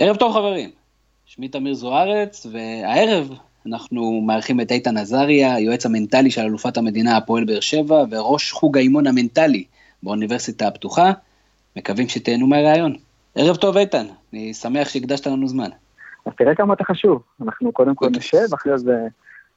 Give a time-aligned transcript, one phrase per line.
[0.00, 0.70] ערב טוב חברים,
[1.26, 3.30] שמי תמיר זוארץ, והערב
[3.66, 8.78] אנחנו מארחים את איתן עזריה, היועץ המנטלי של אלופת המדינה הפועל באר שבע, וראש חוג
[8.78, 9.64] האימון המנטלי
[10.02, 11.12] באוניברסיטה הפתוחה.
[11.76, 12.96] מקווים שתהנו מהרעיון.
[13.34, 15.70] ערב טוב איתן, אני שמח שהקדשת לנו זמן.
[16.26, 18.18] אז תראה כמה אתה חשוב, אנחנו קודם כל אוקיי.
[18.18, 19.06] נשב, אחרי זה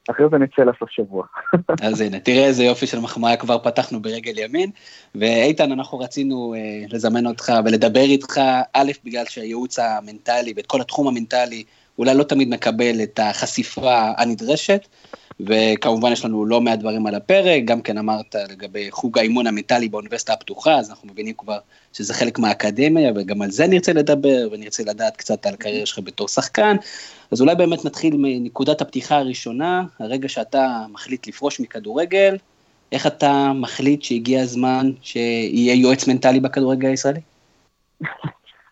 [0.09, 1.25] אחרי זה נצא לסוף שבוע.
[1.87, 4.71] אז הנה, תראה איזה יופי של מחמאה כבר פתחנו ברגל ימין.
[5.15, 6.59] ואיתן, אנחנו רצינו אה,
[6.89, 8.41] לזמן אותך ולדבר איתך,
[8.73, 11.63] א', בגלל שהייעוץ המנטלי ואת כל התחום המנטלי
[11.99, 14.87] אולי לא תמיד מקבל את החשיפה הנדרשת,
[15.45, 19.89] וכמובן יש לנו לא מעט דברים על הפרק, גם כן אמרת לגבי חוג האימון המנטלי
[19.89, 21.57] באוניברסיטה הפתוחה, אז אנחנו מבינים כבר
[21.93, 26.27] שזה חלק מהאקדמיה, וגם על זה נרצה לדבר, ונרצה לדעת קצת על הקריירה שלך בתור
[26.27, 26.75] שחקן.
[27.31, 32.37] אז אולי באמת נתחיל מנקודת הפתיחה הראשונה, הרגע שאתה מחליט לפרוש מכדורגל,
[32.91, 37.19] איך אתה מחליט שהגיע הזמן שיהיה יועץ מנטלי בכדורגל הישראלי?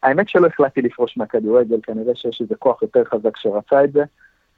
[0.04, 4.04] האמת שלא החלטתי לפרוש מהכדורגל, כנראה שיש איזה כוח יותר חזק שרצה את זה.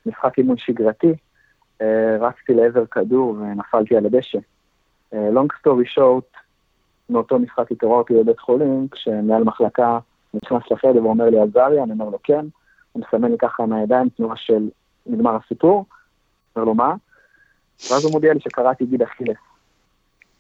[0.06, 1.08] משחק אימון שגרתי,
[2.20, 4.40] רצתי לעבר כדור ונפלתי על הדשא.
[5.14, 6.26] לונג סטורי שורט,
[7.10, 10.00] מאותו משחק התעוררתי בבית חולים, כשמנהל מחלקה
[10.34, 12.46] נכנס לחדר ואומר לי עזריה, אני אומר לו כן,
[12.92, 14.70] הוא מסמן לי ככה מהידיים תנועה של
[15.06, 15.86] נגמר הסיפור,
[16.56, 16.96] אומר לו מה?
[17.90, 19.38] ואז הוא מודיע לי שקראתי גיד אכילס.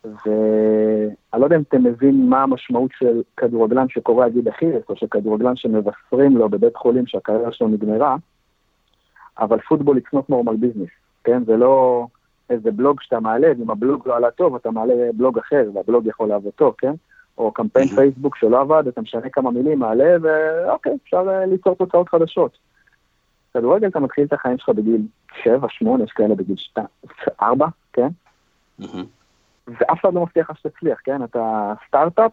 [0.03, 5.55] ואני לא יודע אם אתם מבין מה המשמעות של כדורגלן שקורא גיד אכילס, או שכדורגלן
[5.55, 8.15] שמבשרים לו בבית חולים שהקריירה שלו נגמרה,
[9.39, 11.43] אבל פוטבול it's not business, כן?
[11.45, 12.05] זה לא
[12.49, 16.29] איזה בלוג שאתה מעלה, ואם הבלוג לא עלה טוב, אתה מעלה בלוג אחר, והבלוג יכול
[16.29, 16.93] לעבוד טוב, כן?
[17.37, 22.09] או קמפיין פייסבוק שלא עבד, אתה משנה כמה מילים, מעלה, ואוקיי, אפשר אה, ליצור תוצאות
[22.09, 22.57] חדשות.
[23.53, 25.01] כדורגל אתה מתחיל את החיים שלך בגיל
[25.43, 26.87] 7, 8, יש כאלה בגיל 2,
[27.41, 28.07] 4, כן?
[29.67, 31.23] ואף אחד לא מבטיח לך שתצליח, כן?
[31.23, 32.31] אתה סטארט-אפ,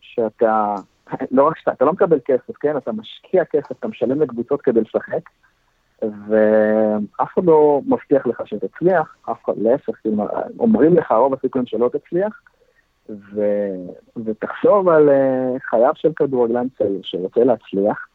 [0.00, 0.74] שאתה,
[1.30, 2.76] לא רק שאתה, אתה לא מקבל כסף, כן?
[2.76, 5.30] אתה משקיע כסף, אתה משלם לקבוצות כדי לשחק,
[6.02, 9.94] ואף אחד לא מבטיח לך שתצליח, אף אחד, להפך,
[10.58, 12.40] אומרים לך רוב הסיכויים שלא תצליח,
[13.10, 13.40] ו...
[14.24, 18.06] ותחשוב על uh, חייו של כדורגלן צעיר שרוצה להצליח,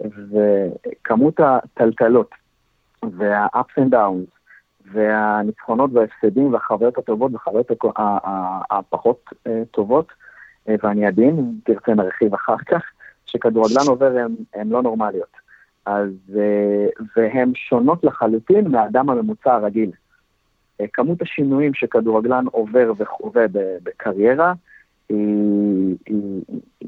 [0.00, 2.30] וכמות הטלטלות
[3.02, 4.38] וה-ups and downs
[4.92, 7.70] והניצחונות וההפסדים והחוויות הטובות והחוויות
[8.70, 10.12] הפחות uh, טובות,
[10.66, 12.82] ואני עדין, אם תרצה נרחיב אחר כך,
[13.26, 15.47] שכדורגלן עובר הן לא נורמליות.
[15.88, 19.90] אז, uh, והן שונות לחלוטין מהאדם הממוצע הרגיל.
[20.80, 23.44] אה, כמות השינויים שכדורגלן עובר וחווה
[23.82, 24.52] בקריירה
[25.08, 26.42] היא, היא,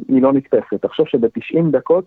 [0.09, 0.75] היא לא נתפסת.
[0.83, 2.05] תחשוב שב-90 דקות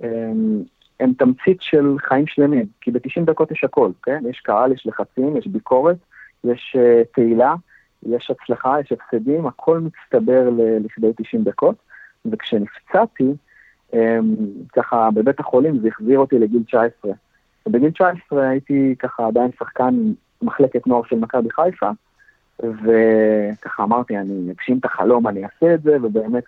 [0.00, 0.62] הם,
[1.00, 4.22] הם תמצית של חיים שלמים, כי ב-90 דקות יש הכל, כן?
[4.30, 5.96] יש קהל, יש לחצים, יש ביקורת,
[6.44, 7.54] יש uh, תהילה,
[8.06, 10.50] יש הצלחה, יש הפסדים, הכל מצטבר
[10.84, 11.76] לכדי 90 דקות,
[12.32, 13.32] וכשנפצעתי,
[14.72, 17.12] ככה בבית החולים זה החזיר אותי לגיל 19.
[17.66, 21.90] ובגיל 19 הייתי ככה עדיין שחקן מחלקת נוער של מכבי חיפה,
[22.60, 26.44] וככה אמרתי, אני אגשים את החלום, אני אעשה את זה, ובאמת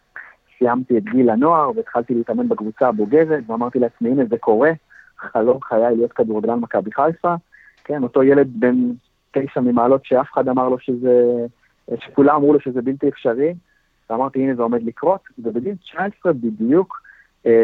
[0.59, 4.71] סיימתי את גיל הנוער והתחלתי להתאמן בקבוצה הבוגרת, ואמרתי לעצמי, הנה זה קורה,
[5.19, 7.35] חלום חיי להיות כדורגלן מכבי חיפה,
[7.85, 8.77] כן, אותו ילד בן
[9.31, 11.47] תשע ממעלות שאף אחד אמר לו שזה,
[12.01, 13.55] שכולם אמרו לו שזה בלתי אפשרי,
[14.11, 17.01] ואמרתי, הנה זה עומד לקרות, ובגיל 19 בדיוק,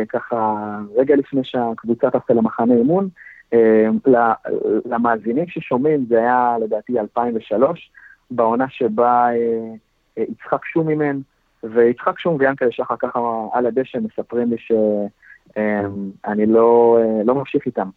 [0.08, 0.54] ככה,
[0.96, 3.08] רגע לפני שהקבוצה טסה למחנה אימון,
[3.52, 3.88] אה,
[4.84, 7.90] למאזינים ששומעים, זה היה לדעתי 2003,
[8.30, 9.74] בעונה שבה אה,
[10.18, 11.20] אה, יצחק שום אימן,
[11.64, 13.20] ויצחק שום ויאנקל שחר ככה
[13.52, 17.88] על הדשא מספרים לי שאני לא, לא ממשיך איתם.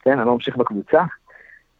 [0.00, 1.02] כן, אני לא ממשיך בקבוצה.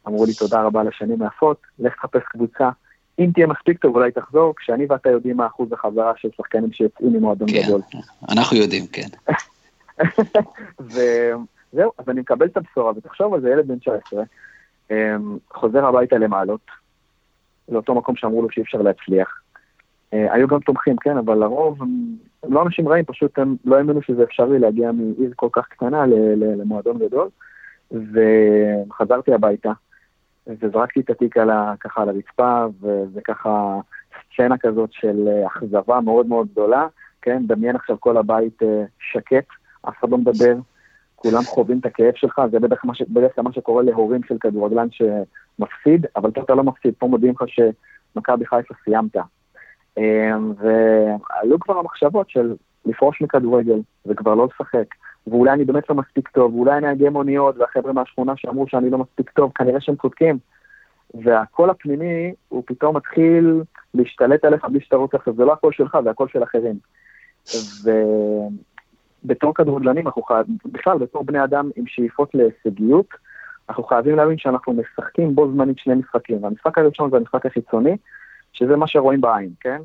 [0.08, 2.70] אמרו לי תודה רבה לשנים היפות, לך תחפש קבוצה.
[3.18, 7.12] אם תהיה מספיק טוב אולי תחזור, כשאני ואתה יודעים מה אחוז החזרה של שחקנים שיוצאים
[7.12, 7.80] ממועדון כן, גדול.
[8.28, 9.08] אנחנו יודעים, כן.
[11.72, 14.22] זהו, אז אני מקבל את הבשורה, ותחשוב על זה, ילד בן 19,
[14.90, 16.60] אמ, חוזר הביתה למעלות,
[17.68, 19.40] לאותו מקום שאמרו לו שאי אפשר להצליח.
[20.12, 22.16] אה, היו גם תומכים, כן, אבל לרוב הם
[22.48, 26.06] לא אנשים רעים, פשוט הם לא האמינו שזה אפשרי להגיע מעיר כל כך קטנה
[26.36, 27.28] למועדון גדול.
[27.90, 29.72] וחזרתי הביתה,
[30.48, 33.80] וזרקתי את התיק על ה, ככה על הרצפה, וזה ככה
[34.32, 36.86] סצנה כזאת של אה, אכזבה מאוד מאוד גדולה,
[37.22, 39.46] כן, דמיין עכשיו כל הבית אה, שקט,
[39.88, 40.54] אף אחד לא מדבר,
[41.16, 42.82] כולם חווים את הכאב שלך, זה בדרך
[43.34, 48.46] כלל מה שקורה להורים של כדורגלן שמפסיד, אבל אתה לא מפסיד, פה מודיעים לך שמכבי
[48.46, 49.16] חיפה סיימת.
[49.98, 52.54] אמ, ועלו כבר המחשבות של
[52.86, 54.94] לפרוש מכדורגל וכבר לא לשחק,
[55.30, 59.30] ואולי אני באמת לא מספיק טוב, ואולי אגיע מוניות, והחבר'ה מהשכונה שאמרו שאני לא מספיק
[59.30, 60.38] טוב, כנראה שהם צודקים.
[61.14, 63.62] והקול הפנימי, הוא פתאום מתחיל
[63.94, 66.78] להשתלט עליך בלי שאתה רוצה, זה לא הקול שלך, זה הקול של אחרים.
[67.84, 67.90] ו...
[69.24, 73.06] בתור כדורגלנים, אנחנו חייבים, בכלל בתור בני אדם עם שאיפות להישגיות,
[73.68, 77.96] אנחנו חייבים להבין שאנחנו משחקים בו זמנית שני משחקים, והמשחק הראשון זה המשחק החיצוני,
[78.52, 79.80] שזה מה שרואים בעין, כן?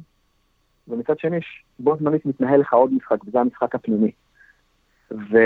[0.87, 1.37] ומצד שני,
[1.79, 4.11] בו זמנית מתנהל לך עוד משחק, וזה המשחק הפנימי.
[5.13, 5.37] ו...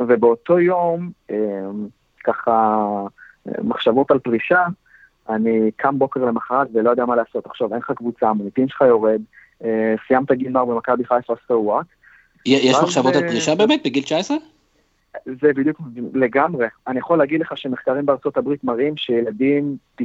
[0.00, 1.86] ובאותו יום, אמ,
[2.24, 2.86] ככה,
[3.46, 4.64] מחשבות על פרישה,
[5.28, 7.46] אני קם בוקר למחרת ולא יודע מה לעשות.
[7.46, 9.20] עכשיו, אין לך קבוצה, המוניטין שלך יורד,
[9.64, 11.84] אה, סיימת גיל נוער במכבי חיפה, so what.
[12.46, 14.36] יש מחשבות על פרישה באמת בגיל 19?
[15.24, 15.80] זה בדיוק
[16.14, 16.66] לגמרי.
[16.86, 20.04] אני יכול להגיד לך שמחקרים בארצות הברית מראים שילדים, 90%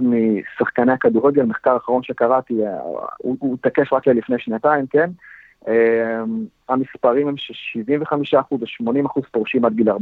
[0.00, 2.80] משחקני הכדורגל, מחקר אחרון שקראתי, אה,
[3.18, 5.10] הוא, הוא תקף רק ללפני שנתיים, כן?
[5.64, 5.68] Um,
[6.68, 9.94] המספרים הם ש-75% ו-80% פורשים עד גיל 14-15,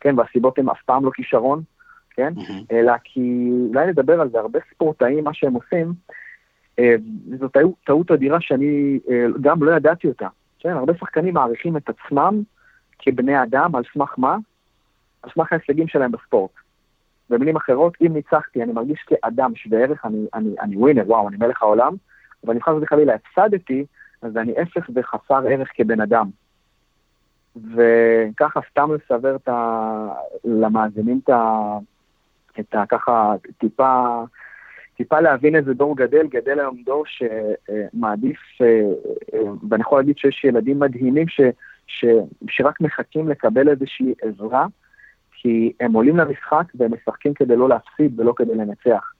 [0.00, 0.18] כן?
[0.18, 1.62] והסיבות הן אף פעם לא כישרון,
[2.10, 2.32] כן?
[2.36, 2.64] Mm-hmm.
[2.72, 5.92] אלא כי, אולי נדבר על זה, הרבה ספורטאים, מה שהם עושים,
[6.80, 6.82] uh,
[7.38, 9.10] זו טעות, טעות אדירה שאני uh,
[9.40, 10.28] גם לא ידעתי אותה.
[10.58, 10.70] כן?
[10.70, 12.42] הרבה שחקנים מעריכים את עצמם
[12.98, 14.36] כבני אדם, על סמך מה?
[15.22, 16.50] על סמך ההישגים שלהם בספורט.
[17.30, 21.36] במילים אחרות, אם ניצחתי, אני מרגיש כאדם שווה ערך, אני, אני, אני ווינר, וואו, אני
[21.36, 21.94] מלך העולם,
[22.46, 23.84] אבל אם חס וחלילה הפסדתי,
[24.24, 26.30] אז אני אפס וחסר ערך כבן אדם.
[27.56, 30.08] וככה סתם לסבר את ה...
[30.44, 31.78] למאזינים את ה...
[32.60, 32.84] את ה...
[32.88, 34.22] ככה טיפה,
[34.96, 38.38] טיפה להבין איזה דור גדל, גדל היום דור שמעדיף,
[39.70, 41.40] ואני יכול להגיד שיש ילדים מדהימים ש...
[41.86, 42.04] ש,
[42.48, 44.66] שרק מחכים לקבל איזושהי עזרה,
[45.32, 49.12] כי הם עולים למשחק והם משחקים כדי לא להפסיד ולא כדי לנצח.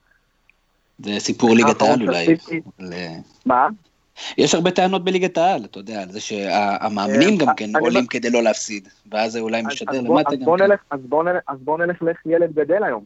[0.99, 2.25] זה סיפור ליגת העל אולי.
[3.45, 3.67] מה?
[4.37, 8.43] יש הרבה טענות בליגת העל, אתה יודע, על זה שהמאמנים גם כן עולים כדי לא
[8.43, 10.71] להפסיד, ואז זה אולי משדר למטה גם כן.
[11.47, 13.03] אז בואו נלך לאיך ילד גדל היום.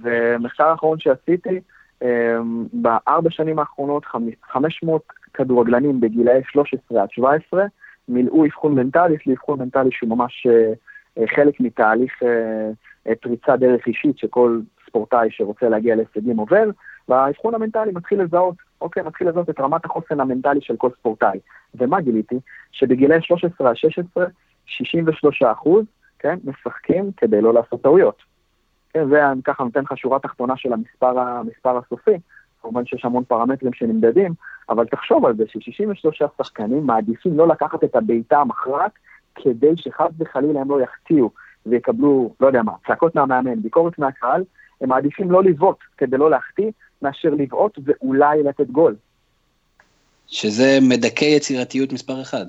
[0.00, 1.60] ומחקר האחרון שעשיתי,
[2.02, 4.04] אמ, בארבע שנים האחרונות
[4.52, 5.02] 500
[5.34, 7.64] כדורגלנים בגילאי 13 עד 17
[8.08, 10.72] מילאו אבחון מנטלי, יש לי אבחון מנטלי שהוא ממש אה,
[11.18, 16.70] אה, חלק מתהליך אה, פריצה דרך אישית שכל ספורטאי שרוצה להגיע להישגים עובר,
[17.10, 21.38] והאבחון המנטלי מתחיל לזהות, אוקיי, מתחיל לזהות את רמת החוסן המנטלי של כל ספורטאי.
[21.74, 22.40] ומה גיליתי?
[22.72, 24.26] שבגילאי 13 עד 16,
[24.66, 25.84] 63 אחוז,
[26.18, 28.22] כן, משחקים כדי לא לעשות טעויות.
[28.90, 32.18] כן, זה ככה נותן לך שורה תחתונה של המספר, המספר הסופי,
[32.62, 34.32] כמובן שיש המון פרמטרים שנמדדים,
[34.68, 38.92] אבל תחשוב על זה ש-63 שחקנים מעדיפים לא לקחת את הבעיטה המכרעת
[39.34, 41.30] כדי שחס וחלילה הם לא יחטיאו
[41.66, 44.44] ויקבלו, לא יודע מה, צעקות מהמאמן, ביקורת מהקהל,
[44.80, 46.70] הם מעדיפים לא לבעוט כדי לא להחטיא,
[47.02, 48.96] מאשר לבעוט ואולי לתת גול.
[50.26, 52.44] שזה מדכא יצירתיות מספר אחד.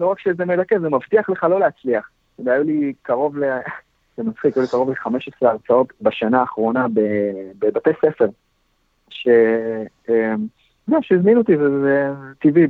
[0.00, 2.10] לא רק שזה מדכא, זה מבטיח לך לא להצליח.
[2.46, 3.44] היו לי קרוב ל...
[4.16, 6.86] זה מצחיק, היו לי קרוב ל-15 הרצאות בשנה האחרונה
[7.58, 8.26] בבתי ספר
[9.08, 9.28] ש...
[10.08, 10.46] אמ,
[10.88, 12.08] לא, שהזמינו אותי, וזה
[12.40, 12.66] טבעי,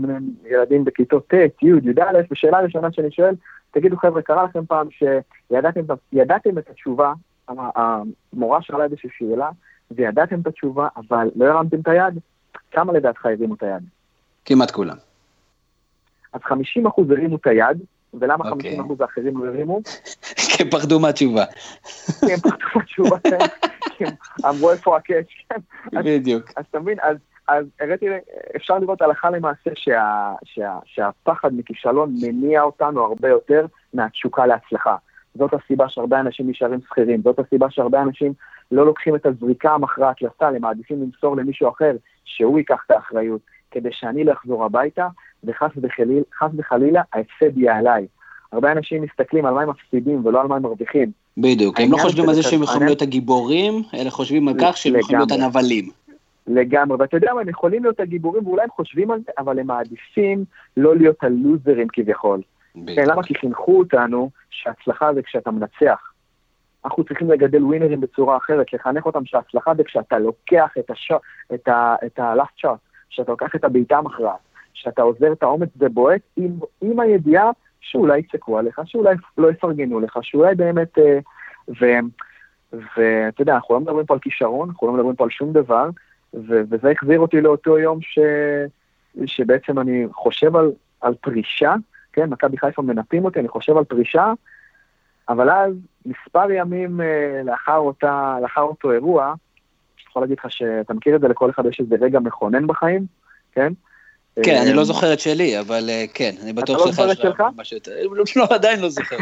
[0.51, 3.35] ילדים בכיתות ט', י', י"א, ושאלה ראשונה שאני שואל,
[3.71, 7.13] תגידו חבר'ה, קרה לכם פעם שידעתם את התשובה,
[7.49, 9.51] המורה שאלה איזושהי שאלה,
[9.97, 12.19] וידעתם את התשובה, אבל לא הרמתם את היד?
[12.71, 13.83] כמה לדעתך הרימו את היד?
[14.45, 14.97] כמעט כולם.
[16.33, 17.79] אז 50 אחוז הרימו את היד,
[18.15, 18.81] ולמה 50 אוקיי.
[18.81, 19.81] אחוז האחרים לא הרימו?
[20.57, 21.45] כי הם פחדו מהתשובה.
[22.21, 23.39] כי הם פחדו מהתשובה, כן.
[23.97, 24.13] כי הם
[24.45, 26.03] אמרו איפה הקאץ', כן.
[26.05, 26.51] בדיוק.
[26.57, 27.17] אז אתה מבין, אז...
[27.49, 28.07] אז הראיתי,
[28.57, 34.97] אפשר לראות הלכה למעשה שה, שה, שהפחד מכישלון מניע אותנו הרבה יותר מהתשוקה להצלחה.
[35.35, 38.33] זאת הסיבה שהרבה אנשים נשארים שכירים, זאת הסיבה שהרבה אנשים
[38.73, 41.93] לא לוקחים את הזריקה המכרעת לסל, הם מעדיפים למסור למישהו אחר,
[42.25, 45.09] שהוא ייקח את האחריות, כדי שאני לא אחזור הביתה,
[45.45, 46.23] וחס וחלילה,
[46.57, 48.07] וחלילה ההפסד יהיה עליי.
[48.53, 51.11] הרבה אנשים מסתכלים על מה הם מפסידים ולא על מה הם מרוויחים.
[51.39, 54.97] בדיוק, הם לא חושבים על זה שהם יכולים להיות הגיבורים, אלא חושבים על כך שהם
[54.97, 55.91] יכולים להיות הנבלים.
[56.47, 59.67] לגמרי, ואתה יודע מה, הם יכולים להיות הגיבורים ואולי הם חושבים על זה, אבל הם
[59.67, 60.45] מעדיפים
[60.77, 62.41] לא להיות הלוזרים כביכול.
[62.75, 63.23] כן, למה?
[63.23, 66.12] כי חינכו אותנו שהצלחה זה כשאתה מנצח.
[66.85, 71.13] אנחנו צריכים לגדל ווינרים בצורה אחרת, לחנך אותם שההצלחה זה כשאתה לוקח את, הש...
[71.55, 71.97] את, ה...
[72.07, 72.79] את ה-last shot,
[73.11, 74.41] שאתה לוקח את הבעיטה המכרעת,
[74.73, 80.19] שאתה עוזר את האומץ ובועט עם, עם הידיעה שאולי יצעקו עליך, שאולי לא יפרגנו לך,
[80.23, 80.99] שאולי באמת...
[80.99, 81.19] אה,
[82.73, 85.91] ואתה יודע, אנחנו לא מדברים פה על כישרון, אנחנו לא מדברים פה על שום דבר,
[86.35, 88.19] ו- וזה החזיר אותי לאותו יום ש-
[89.27, 91.75] שבעצם אני חושב על, על פרישה,
[92.13, 94.33] כן, מכבי חיפה מנפים אותי, אני חושב על פרישה,
[95.29, 95.75] אבל אז,
[96.07, 101.21] מספר ימים uh, לאחר, אותה, לאחר אותו אירוע, אני יכול להגיד לך שאתה מכיר את
[101.21, 103.07] זה, לכל אחד יש איזה רגע מכונן בחיים,
[103.53, 103.73] כן?
[104.43, 106.95] כן, אני לא אה, זוכר את שלי, אבל אה, כן, אני בטוח שלך.
[106.95, 107.43] אתה לא זוכר את שלך?
[107.57, 107.93] משהו יותר,
[108.37, 109.17] לא, עדיין לא זוכר.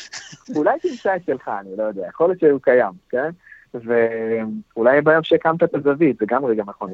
[0.56, 3.30] אולי תמצא את שלך, אני לא יודע, יכול להיות שהוא קיים, כן?
[3.74, 6.92] ואולי ביום שהקמת את הזווית, זה גם רגע מכונן.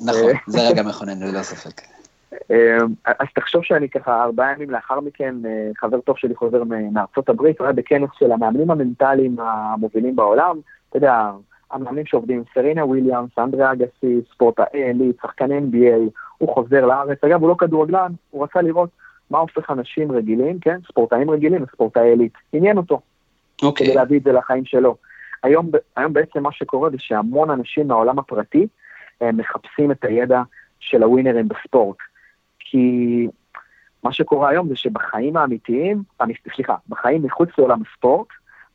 [0.00, 1.80] נכון, זה רגע מכונן, ללא ספק.
[3.04, 5.34] אז תחשוב שאני ככה ארבעה ימים לאחר מכן,
[5.76, 10.56] חבר טוב שלי חוזר מארצות הברית, הוא היה בכנס של המאמנים המנטליים המובילים בעולם,
[10.88, 11.30] אתה יודע,
[11.70, 17.18] המאמנים שעובדים, סרינה וויליאמס, אנדרי אגסי, ספורטאי עילית, שחקן NBA, הוא חוזר לארץ.
[17.24, 18.90] אגב, הוא לא כדורגלן, הוא רצה לראות
[19.30, 22.32] מה הופך אנשים רגילים, כן, ספורטאים רגילים וספורטאי עילית.
[22.52, 23.00] עניין אותו.
[23.62, 23.86] אוקיי.
[23.86, 24.96] כדי להביא את זה לחיים שלו.
[25.42, 28.66] היום, היום בעצם מה שקורה זה שהמון אנשים מהעולם הפרטי
[29.20, 30.42] מחפשים את הידע
[30.80, 31.96] של הווינרים בספורט.
[32.70, 33.26] כי
[34.04, 36.02] מה שקורה היום זה שבחיים האמיתיים,
[36.54, 38.28] סליחה, בחיים מחוץ לעולם הספורט,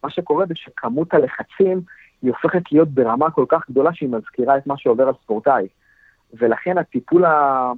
[0.04, 1.82] מה שקורה זה שכמות הלחצים
[2.22, 5.68] היא הופכת להיות ברמה כל כך גדולה שהיא מזכירה את מה שעובר על ספורטאי.
[6.34, 7.72] ולכן הטיפול, ה...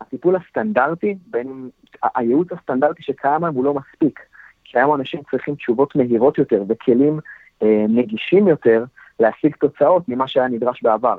[0.00, 1.70] הטיפול הסטנדרטי, בין,
[2.14, 4.20] הייעוץ הסטנדרטי שקיים היום הוא לא מספיק.
[4.64, 7.20] כי היום אנשים צריכים תשובות מהירות יותר וכלים
[7.62, 8.84] אה, נגישים יותר
[9.20, 11.18] להשיג תוצאות ממה שהיה נדרש בעבר.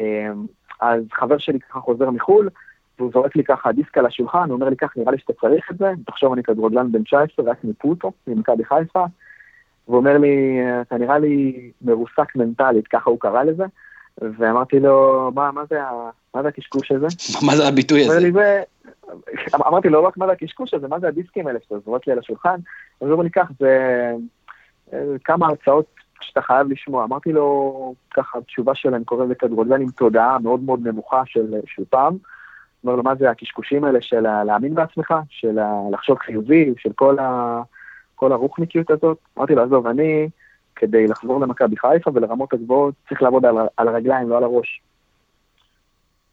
[0.00, 0.32] אה,
[0.80, 2.48] אז חבר שלי ככה חוזר מחו"ל,
[2.98, 5.70] והוא זורק לי ככה דיסק על השולחן, הוא אומר לי ככה, נראה לי שאתה צריך
[5.70, 9.04] את זה, תחשוב אני כדורגלן בן 19, רק מפוטו, ממכבי חיפה,
[9.88, 13.64] והוא אומר לי, אתה נראה לי מרוסק מנטלית, ככה הוא קרא לזה,
[14.18, 15.80] ואמרתי לו, מה, מה זה,
[16.34, 17.06] מה זה הקשקוש הזה?
[17.46, 18.30] מה זה הביטוי הזה?
[18.32, 18.62] זה...
[19.54, 22.12] אמרתי לו, לא רק מה זה הקשקוש הזה, מה זה הדיסקים האלה שאתה זורק לי
[22.12, 22.56] על השולחן?
[23.00, 24.12] אז הוא אומר לי, כך, זה
[25.24, 25.86] כמה הרצאות
[26.20, 27.04] שאתה חייב לשמוע.
[27.04, 32.16] אמרתי לו, ככה, התשובה שלהם קוראים לכדורגלן עם תודעה מאוד מאוד נמוכה של, של פעם.
[32.84, 35.58] אומר לו, מה זה הקשקושים האלה של להאמין בעצמך, של
[35.92, 37.62] לחשוב חיובי, של כל ה...
[38.14, 39.18] כל הרוחניקיות הזאת.
[39.38, 40.28] אמרתי לו, עזוב, אני,
[40.76, 44.82] כדי לחזור למכבי חיפה ולרמות הגבוהות, צריך לעבוד על, על הרגליים, לא על הראש.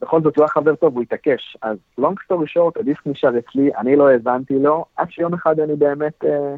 [0.01, 1.57] בכל זאת, הוא היה חבר טוב, הוא התעקש.
[1.61, 5.75] אז long story short, הדיסק נשאר אצלי, אני לא האזנתי לו, עד שיום אחד אני
[5.75, 6.55] באמת, אה,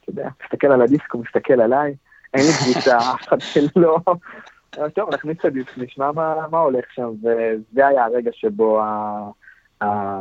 [0.00, 1.94] אתה יודע, מסתכל על הדיסק, הוא מסתכל עליי,
[2.34, 3.98] אין לי קבוצה, אף אחד שלא...
[4.70, 9.30] טוב, נכניס את הדיסק, נשמע מה, מה הולך שם, וזה היה הרגע שבו ה,
[9.82, 10.20] ה,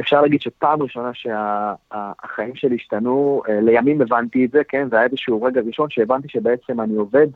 [0.00, 5.04] אפשר להגיד שפעם ראשונה שהחיים שלי השתנו, אה, לימים הבנתי את זה, כן, זה היה
[5.04, 7.26] איזשהו רגע ראשון שהבנתי שבעצם אני עובד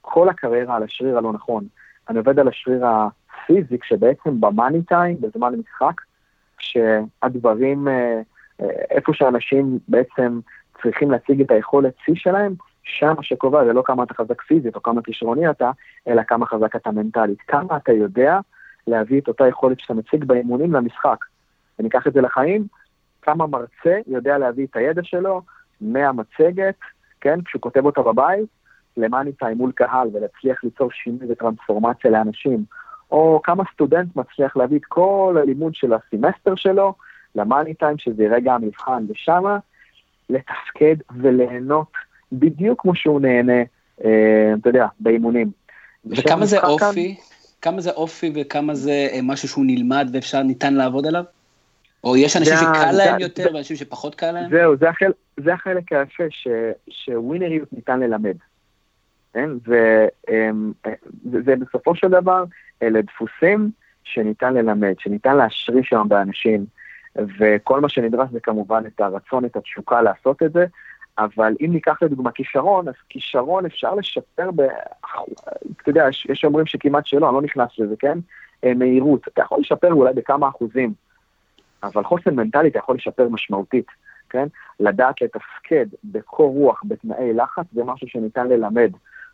[0.00, 1.64] כל הקריירה על השריר הלא נכון.
[2.08, 6.00] אני עובד על השריר הפיזי, כשבעצם במאני טיים, בזמן משחק,
[6.58, 8.20] כשהדברים, אה,
[8.60, 10.40] אה, איפה שאנשים בעצם
[10.82, 14.82] צריכים להציג את היכולת שיא שלהם, שם שקובע זה לא כמה אתה חזק פיזית או
[14.82, 15.70] כמה כישרוני אתה,
[16.08, 17.40] אלא כמה חזק אתה מנטלית.
[17.40, 18.38] כמה אתה יודע
[18.86, 21.24] להביא את אותה יכולת שאתה מציג באימונים למשחק.
[21.78, 22.66] וניקח את זה לחיים,
[23.22, 25.42] כמה מרצה יודע להביא את הידע שלו
[25.80, 26.78] מהמצגת,
[27.20, 28.48] כן, כשהוא כותב אותה בבית,
[28.96, 32.64] למאני טיים מול קהל ולהצליח ליצור שינוי וטרנספורמציה לאנשים,
[33.10, 36.94] או כמה סטודנט מצליח להביא את כל הלימוד של הסמסטר שלו
[37.34, 39.58] למאני טיים, שזה רגע המבחן, ושמה
[40.30, 41.92] לתפקד וליהנות
[42.32, 43.62] בדיוק כמו שהוא נהנה,
[44.04, 45.50] אה, אתה יודע, באימונים.
[46.06, 47.14] וכמה זה אופי?
[47.16, 47.24] כאן...
[47.62, 51.24] כמה זה אופי וכמה זה אה, משהו שהוא נלמד ואפשר, ניתן לעבוד עליו?
[52.04, 54.50] או יש אנשים שקל להם זה, יותר ואנשים שפחות קל להם?
[54.50, 56.48] זהו, זה, החל, זה החלק היפה, ש,
[56.90, 58.36] שווינריות ניתן ללמד.
[59.32, 59.50] כן?
[59.66, 60.72] זה, אמ,
[61.32, 62.44] זה, זה בסופו של דבר,
[62.82, 63.70] אלה דפוסים
[64.04, 66.64] שניתן ללמד, שניתן להשריש שם באנשים,
[67.38, 70.66] וכל מה שנדרש זה כמובן את הרצון, את התשוקה לעשות את זה,
[71.18, 74.60] אבל אם ניקח לדוגמה כישרון, אז כישרון אפשר לשפר, ב...
[75.82, 78.18] אתה יודע, יש, אומרים שכמעט שלא, אני לא נכנס לזה, כן?
[78.64, 80.92] אה, מהירות, אתה יכול לשפר אולי בכמה אחוזים.
[81.82, 83.86] אבל חוסן מנטלי אתה יכול לשפר משמעותית,
[84.30, 84.46] כן?
[84.80, 88.90] לדעת לתפקד בקור רוח, בתנאי לחץ, זה משהו שניתן ללמד.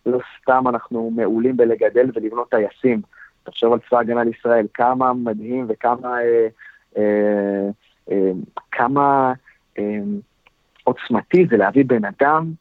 [0.06, 3.02] לא סתם אנחנו מעולים בלגדל ולבנות טייסים.
[3.42, 6.48] תחשוב על צבא הגנה לישראל, כמה מדהים וכמה אה,
[6.96, 7.68] אה,
[8.10, 8.30] אה,
[8.72, 9.32] כמה
[9.78, 10.00] אה,
[10.86, 12.52] עוצמתי זה להביא בן אדם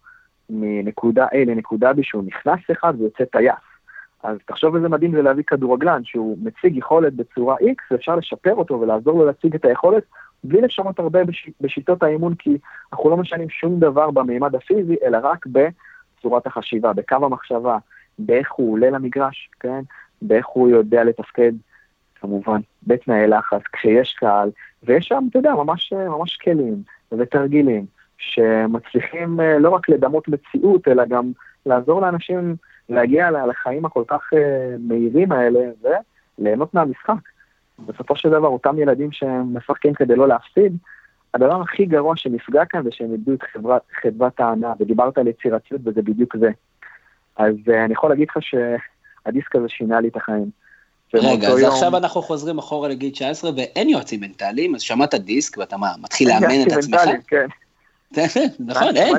[0.49, 3.55] מנקודה A לנקודה B שהוא נכנס אחד ויוצא טייס.
[4.23, 8.81] אז תחשוב איזה מדהים זה להביא כדורגלן שהוא מציג יכולת בצורה X, ואפשר לשפר אותו
[8.81, 10.03] ולעזור לו להציג את היכולת
[10.43, 11.49] בלי לשנות הרבה בש...
[11.61, 12.57] בשיטות האימון, כי
[12.93, 17.77] אנחנו לא משנים שום דבר במימד הפיזי, אלא רק בצורת החשיבה, בקו המחשבה,
[18.19, 19.81] באיך הוא עולה למגרש, כן?
[20.21, 21.51] באיך הוא יודע לתפקד,
[22.21, 24.49] כמובן, בתנאי לחץ, כשיש קהל,
[24.83, 27.85] ויש שם, אתה יודע, ממש, ממש כלים ותרגילים
[28.17, 31.31] שמצליחים אה, לא רק לדמות מציאות, אלא גם
[31.65, 32.55] לעזור לאנשים
[32.89, 35.59] להגיע לחיים הכל כך אה, מהירים האלה
[36.39, 37.13] וליהנות מהמשחק.
[37.79, 40.77] בסופו של דבר, אותם ילדים שמשחקים כדי לא להפסיד,
[41.33, 43.43] הדבר הכי גרוע שנפגע כאן זה שהם איבדו את
[44.01, 46.49] חדוות ההנאה, ודיברת על יצירתיות וזה בדיוק זה.
[47.37, 50.49] אז uh, אני יכול להגיד לך שהדיסק הזה שינה לי את החיים.
[51.13, 51.71] רגע, אז יום...
[51.71, 56.29] עכשיו אנחנו חוזרים אחורה לגיל 19 ואין יועצים מנטליים, אז שמעת דיסק ואתה מה, מתחיל
[56.29, 56.99] לאמן את עצמך?
[57.27, 57.47] כן.
[58.59, 59.15] נכון, אין.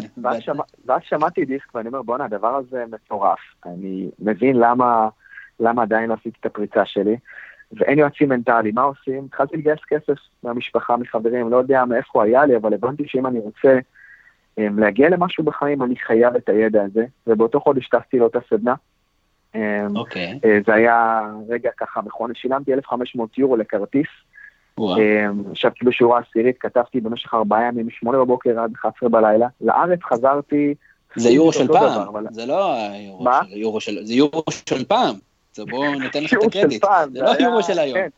[0.87, 3.39] ואז שמעתי דיסק ואני אומר, בואנה, הדבר הזה מטורף.
[3.67, 5.09] אני מבין למה,
[5.61, 7.17] למה עדיין לא עשיתי את הפריצה שלי.
[7.73, 9.25] ואין יועצים מנטליים, מה עושים?
[9.25, 13.79] התחלתי לגייס כסף מהמשפחה, מחברים, לא יודע מאיפה היה לי, אבל הבנתי שאם אני רוצה
[14.61, 18.75] um, להגיע למשהו בחיים, אני חייב את הידע הזה, ובאותו חודש טסתי לאותה סדנה.
[19.55, 20.33] אמ, אוקיי.
[20.33, 20.47] Okay.
[20.47, 24.09] Uh, זה היה רגע ככה מכון, שילמתי 1,500 יורו לכרטיס.
[25.53, 29.49] ישבתי um, בשורה עשירית, כתבתי במשך ארבעה ימים, משמונה בבוקר עד 11 בלילה.
[29.61, 30.75] לארץ חזרתי...
[31.17, 32.13] זה יורו של פעם.
[32.31, 32.77] זה לא
[33.49, 34.05] יורו של...
[34.05, 35.15] זה יורו של פעם.
[35.55, 36.85] זה בואו ניתן לך את הקרדיט.
[37.13, 37.99] זה לא יורו של היום.
[37.99, 38.09] כן.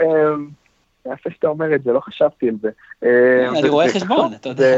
[0.00, 0.48] אמ,
[1.06, 2.70] יפה שאתה אומר את זה, לא חשבתי על זה.
[3.02, 4.76] אמ, אני רואה חשבון, אתה יודע.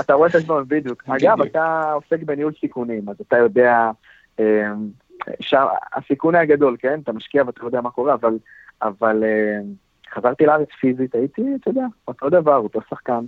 [0.00, 1.04] אתה רואה חשבון, בדיוק.
[1.08, 3.90] אגב, אתה עוסק בניהול סיכונים, אז אתה יודע,
[4.38, 4.44] אמ,
[5.92, 7.00] הסיכון היה גדול, כן?
[7.04, 8.38] אתה משקיע ואתה יודע מה קורה, אבל
[10.14, 13.24] חזרתי לארץ פיזית, הייתי, אתה יודע, אותו דבר, אותו שחקן.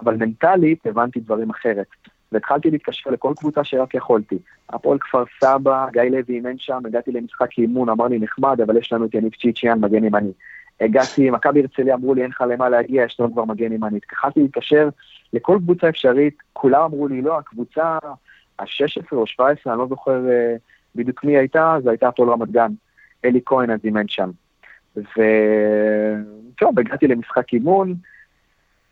[0.00, 1.86] אבל מנטלית הבנתי דברים אחרת.
[2.32, 4.38] והתחלתי להתקשר לכל קבוצה שרק יכולתי.
[4.70, 8.92] הפועל כפר סבא, גיא לוי אימן שם, הגעתי למשחק אימון, אמר לי נחמד, אבל יש
[8.92, 10.32] לנו את יניב צ'יצ'יאן, מגן ימני.
[10.80, 14.02] הגעתי, מכבי הרצליה אמרו לי אין לך למה להגיע, יש לנו כבר מגן ימנית.
[14.04, 14.88] התחלתי להתקשר
[15.32, 17.98] לכל קבוצה אפשרית, כולם אמרו לי לא, הקבוצה
[18.58, 20.58] ה-16 או 17, אני לא זוכר uh,
[20.94, 22.72] בדיוק מי הייתה, זו הייתה הפועל רמת גן.
[23.24, 24.30] אלי כהן אז אימן שם.
[24.96, 27.94] וטוב, הגעתי למשחק אימון,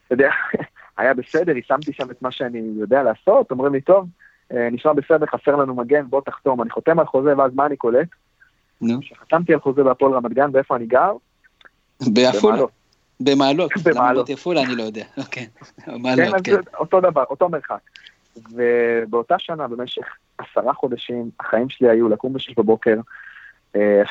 [0.06, 0.30] אתה יודע,
[0.98, 4.08] היה בסדר, יישמתי שם את מה שאני יודע לעשות, אומרים לי, טוב,
[4.52, 6.62] אה, נשמע בסדר, חסר לנו מגן, בוא תחתום.
[6.62, 8.08] אני חותם על חוזה, ואז מה אני קולט?
[8.80, 9.00] נו.
[9.00, 11.12] כשחתמתי על חוזה בהפועל רמת גן, ואיפה אני גר?
[12.14, 12.62] בעפולה.
[13.20, 13.70] במעלות.
[13.84, 14.30] במעלות.
[14.34, 15.46] עפולה אני לא יודע, אוקיי.
[15.86, 16.56] מעלות, כן.
[16.78, 17.80] אותו דבר, אותו מרחק.
[18.52, 20.04] ובאותה שנה, במשך
[20.38, 22.96] עשרה חודשים, החיים שלי היו לקום בשש בבוקר,
[23.76, 24.02] אה,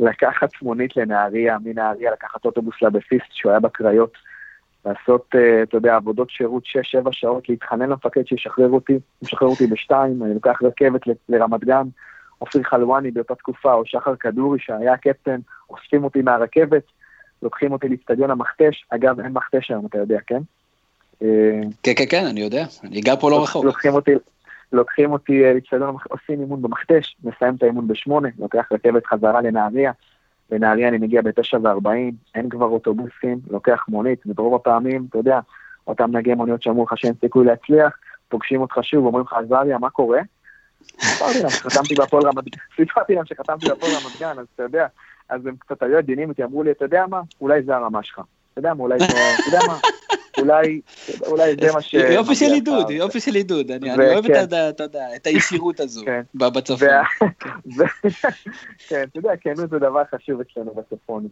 [0.00, 4.12] לקחת מונית לנהריה, מנהריה לקחת אוטובוס לבסיסט, שהוא היה בקריות.
[4.86, 10.22] לעשות, אה, אתה יודע, עבודות שירות 6-7 שעות, להתחנן למפקד שישחרר אותי, משחרר אותי בשתיים,
[10.22, 11.86] אני לוקח רכבת לרמת גן,
[12.40, 16.82] אופיר חלואני באותה תקופה, או שחר כדורי שהיה הקפטן, אוספים אותי מהרכבת,
[17.42, 20.40] לוקחים אותי לאצטדיון המכתש, אגב, אין מכתש היום, אתה יודע, כן?
[21.22, 23.64] אה, כן, כן, כן, אני יודע, אני גר פה לא רחוק.
[23.64, 24.10] לוקחים אותי,
[24.72, 29.92] לוקחים אותי אה, לאצטדיון, עושים אימון במכתש, מסיים את האימון בשמונה, לוקח רכבת חזרה לנהריה,
[30.50, 35.40] לנהריה אני מגיע בתשע וארבעים, אין כבר אוטובוסים, לוקח מונית, וברוב הפעמים, אתה יודע,
[35.86, 37.96] אותם נהגי מוניות שאמרו לך שאין סיכוי להצליח,
[38.28, 40.20] פוגשים אותך שוב, אומרים לך, עזריה, מה קורה?
[41.00, 44.86] סיפרתי להם שחתמתי בהפועל רמת גן, סיפרתי להם שחתמתי בהפועל רמת גן, אז אתה יודע,
[45.28, 48.20] אז הם קצת היו עדינים אמרו לי, אתה יודע מה, אולי זה הרמה שלך.
[48.56, 49.78] אתה יודע מה, אולי זה, אתה יודע מה,
[50.38, 50.80] אולי,
[51.26, 51.94] אולי זה מה ש...
[51.94, 54.24] יופי של עידוד, יופי של עידוד, אני אוהב
[55.16, 56.22] את הישירות הזו כן.
[56.34, 56.88] בצפון.
[58.88, 61.28] כן, אתה יודע, כנות זה דבר חשוב אצלנו בצפון.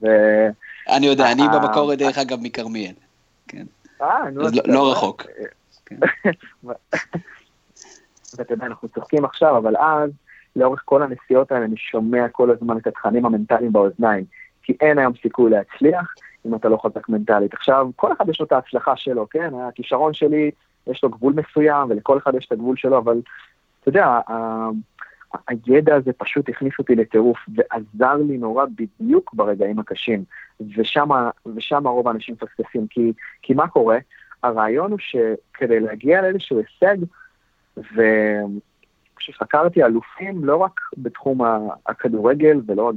[0.89, 2.95] אני יודע, אני במקור דרך אגב מכרמיאל.
[3.49, 3.65] כן.
[4.03, 4.31] אה.
[4.33, 5.27] לא, לא רחוק.
[5.87, 5.97] כן.
[8.39, 10.11] ואתה יודע, אנחנו צוחקים עכשיו, אבל אז,
[10.57, 14.25] לאורך כל הנסיעות האלה, אני שומע כל הזמן את התכנים המנטליים באוזניים.
[14.63, 16.15] כי אין היום סיכוי להצליח,
[16.47, 17.55] אם אתה לא חזק מנטלית.
[17.55, 19.55] עכשיו, כל אחד יש לו את ההצלחה שלו, כן?
[19.55, 20.51] הכישרון שלי,
[20.87, 23.21] יש לו גבול מסוים, ולכל אחד יש את הגבול שלו, אבל
[23.81, 24.21] אתה יודע,
[25.49, 30.25] הידע הזה פשוט הכניס אותי לטירוף, ועזר לי נורא בדיוק ברגעים הקשים,
[31.57, 33.99] ושם רוב האנשים מפספסים, כי, כי מה קורה?
[34.43, 36.97] הרעיון הוא שכדי להגיע לאיזשהו הישג,
[39.17, 41.41] וכשחקרתי אלופים, לא רק בתחום
[41.87, 42.95] הכדורגל ולא רק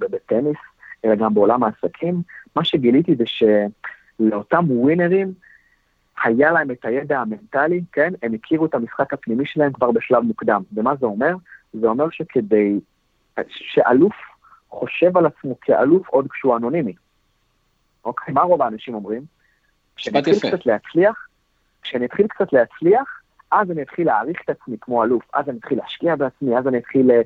[0.00, 0.58] בטניס,
[1.06, 2.22] אלא גם בעולם העסקים,
[2.56, 5.32] מה שגיליתי זה שלאותם ווינרים,
[6.24, 8.12] היה להם את הידע המנטלי, כן?
[8.22, 10.62] הם הכירו את המשחק הפנימי שלהם כבר בשלב מוקדם.
[10.74, 11.34] ומה זה אומר?
[11.72, 12.80] זה אומר שכדי,
[13.48, 14.14] שאלוף
[14.68, 16.94] חושב על עצמו כאלוף עוד כשהוא אנונימי.
[18.04, 19.22] אוקיי, מה רוב האנשים אומרים?
[19.96, 21.28] כשאני אתחיל קצת להצליח,
[21.82, 25.78] כשאני אתחיל קצת להצליח, אז אני אתחיל להעריך את עצמי כמו אלוף, אז אני אתחיל
[25.78, 27.20] להשקיע בעצמי, אז אני אתחיל אה,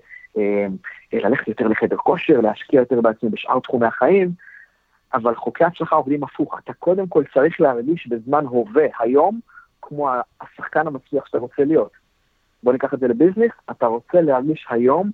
[1.13, 4.31] ללכת יותר לחדר כושר, להשקיע יותר בעצמי בשאר תחומי החיים,
[5.15, 6.59] אבל חוקי הצלחה עובדים הפוך.
[6.65, 9.41] אתה קודם כל צריך להרגיש בזמן הווה, היום,
[9.83, 11.93] כמו השחקן המצליח שאתה רוצה להיות.
[12.63, 15.11] בוא ניקח את זה לביזנס, אתה רוצה להרגיש היום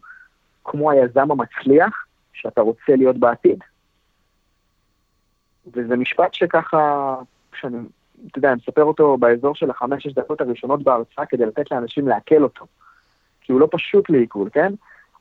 [0.65, 3.59] כמו היזם המצליח שאתה רוצה להיות בעתיד.
[5.73, 7.15] וזה משפט שככה,
[7.55, 7.79] שאני,
[8.27, 12.43] אתה יודע, אני מספר אותו באזור של החמש-שש דקות הראשונות בהרצאה כדי לתת לאנשים לעכל
[12.43, 12.67] אותו.
[13.41, 14.73] כי הוא לא פשוט לעיכול, כן?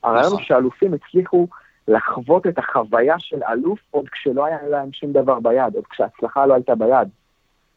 [0.06, 0.44] הרעיון הוא נכון.
[0.44, 1.48] שאלופים הצליחו
[1.88, 6.54] לחוות את החוויה של אלוף עוד כשלא היה להם שום דבר ביד, עוד כשההצלחה לא
[6.54, 7.08] הייתה ביד.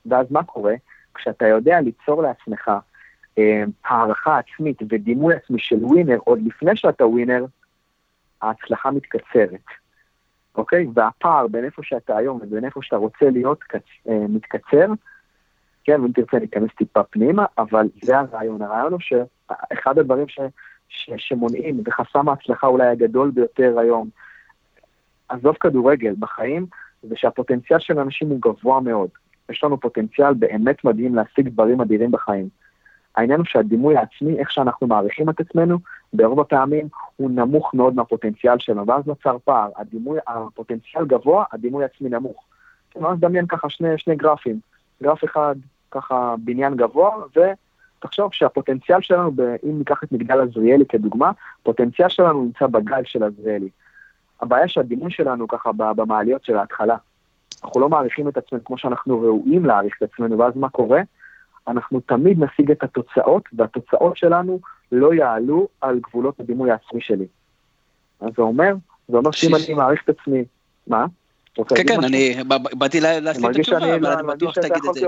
[0.06, 0.74] ואז מה קורה?
[1.14, 2.70] כשאתה יודע ליצור לעצמך
[3.38, 7.44] אה, הערכה עצמית ודימוי עצמי של ווינר עוד לפני שאתה ווינר,
[8.42, 9.64] ההצלחה מתקצרת.
[10.54, 10.86] אוקיי?
[10.94, 13.82] והפער בין איפה שאתה היום ובין איפה שאתה רוצה להיות קצ...
[14.08, 14.86] אה, מתקצר,
[15.84, 18.62] כן, ואם תרצה ניכנס טיפה פנימה, אבל זה הרעיון.
[18.62, 20.40] הרעיון הוא שאחד הדברים ש...
[20.88, 24.08] ש, שמונעים, וחסם ההצלחה אולי הגדול ביותר היום,
[25.28, 26.66] עזוב כדורגל, בחיים,
[27.02, 29.08] זה שהפוטנציאל של אנשים הוא גבוה מאוד.
[29.50, 32.48] יש לנו פוטנציאל באמת מדהים להשיג דברים אדירים בחיים.
[33.16, 35.78] העניין הוא שהדימוי העצמי, איך שאנחנו מעריכים את עצמנו,
[36.12, 39.70] ברוב הפעמים הוא נמוך מאוד מהפוטנציאל שלנו, ואז נוצר פער.
[39.76, 42.44] הדימוי, הפוטנציאל גבוה, הדימוי העצמי נמוך.
[42.96, 44.60] אז דמיין ככה שני, שני גרפים.
[45.02, 45.54] גרף אחד,
[45.90, 47.10] ככה בניין גבוה,
[47.98, 49.30] ותחשוב שהפוטנציאל שלנו,
[49.64, 51.30] אם ניקח את מגדל עזריאלי כדוגמה,
[51.62, 53.68] פוטנציאל שלנו נמצא בגל של עזריאלי.
[54.40, 56.96] הבעיה שהדימוי שלנו ככה במעליות של ההתחלה.
[57.64, 61.00] אנחנו לא מעריכים את עצמנו כמו שאנחנו ראויים להעריך את עצמנו, ואז מה קורה?
[61.68, 64.60] אנחנו תמיד נשיג את התוצאות, והתוצאות שלנו
[64.92, 67.26] לא יעלו על גבולות הדימוי העצמי שלי.
[68.20, 68.74] אז זה אומר,
[69.08, 70.44] זה אומר שאם אני מעריך את עצמי,
[70.86, 71.06] מה?
[71.54, 72.36] כן, כן, אני
[72.72, 75.06] באתי להשלים את התשובה, אבל אני בטוח שתגיד את זה.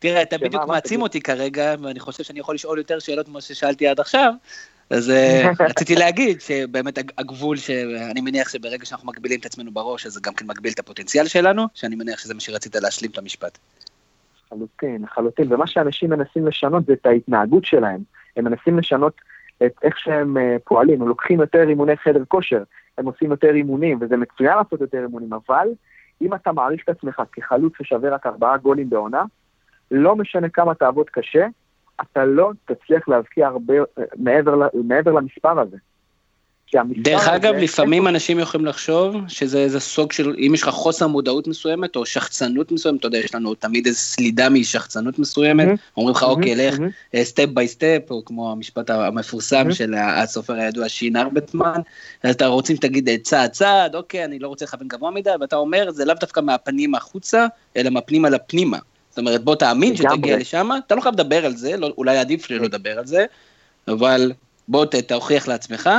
[0.00, 3.88] תראה, אתה בדיוק מעצים אותי כרגע, ואני חושב שאני יכול לשאול יותר שאלות ממה ששאלתי
[3.88, 4.32] עד עכשיו,
[4.90, 10.12] אז אה, רציתי להגיד שבאמת הגבול, שאני מניח שברגע שאנחנו מגבילים את עצמנו בראש, אז
[10.12, 13.58] זה גם כן מגביל את הפוטנציאל שלנו, שאני מניח שזה מה שרצית להשלים את המשפט.
[14.52, 18.00] לחלוטין, לחלוטין, ומה שאנשים מנסים לשנות זה את ההתנהגות שלהם.
[18.36, 19.20] הם מנסים לשנות
[19.66, 22.62] את איך שהם uh, פועלים, הם לוקחים יותר אימוני חדר כושר,
[22.98, 25.68] הם עושים יותר אימונים, וזה מצוין לעשות יותר אימונים, אבל
[26.22, 29.24] אם אתה מעריך את עצמך כחלוץ ששווה רק ארבעה גולים בעונה,
[29.90, 31.46] לא משנה כמה תעבוד קשה,
[32.00, 35.76] אתה לא תצליח להבקיע הרבה אה, מעבר, מעבר למספר הזה.
[37.02, 37.64] דרך אגב, הזה...
[37.64, 42.06] לפעמים אנשים יכולים לחשוב שזה איזה סוג של, אם יש לך חוסר מודעות מסוימת או
[42.06, 45.96] שחצנות מסוימת, אתה יודע, יש לנו תמיד איזו סלידה משחצנות מסוימת, mm-hmm.
[45.96, 46.76] אומרים לך, אוקיי, לך
[47.22, 49.74] step by step, או כמו המשפט המפורסם mm-hmm.
[49.74, 51.80] של הסופר הידוע שין ארבטמן,
[52.22, 55.56] אז אתה רוצים שתגיד אה, צעד צעד, אוקיי, אני לא רוצה לכוון גבוה מדי, ואתה
[55.56, 58.78] אומר, זה לאו דווקא מהפנים החוצה, אלא מהפנים על הפנימה.
[59.10, 62.50] זאת אומרת, בוא תאמין שתגיע לשם, אתה לא חייב לדבר על זה, לא, אולי עדיף
[62.50, 63.24] לי לא לדבר על זה,
[63.88, 64.32] אבל
[64.68, 65.90] בוא תוכיח לעצמך.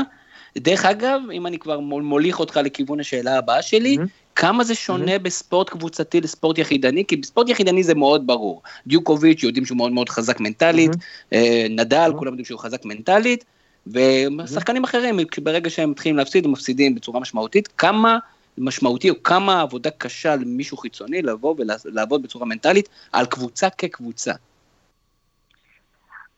[0.57, 4.35] דרך אגב, אם אני כבר מוליך אותך לכיוון השאלה הבאה שלי, mm-hmm.
[4.35, 5.19] כמה זה שונה mm-hmm.
[5.19, 7.05] בספורט קבוצתי לספורט יחידני?
[7.07, 8.61] כי בספורט יחידני זה מאוד ברור.
[8.87, 11.35] דיוקוביץ' יודעים שהוא מאוד מאוד חזק מנטלית, mm-hmm.
[11.69, 12.11] נדל.
[12.17, 13.45] כולם יודעים שהוא חזק מנטלית,
[13.87, 14.83] ושחקנים.
[14.83, 17.69] אחרים, ברגע שהם מתחילים להפסיד, הם מפסידים בצורה משמעותית.
[17.77, 18.17] כמה
[18.61, 24.33] משמעותי או כמה עבודה קשה למישהו חיצוני לבוא ולעבוד בצורה מנטלית על קבוצה כקבוצה?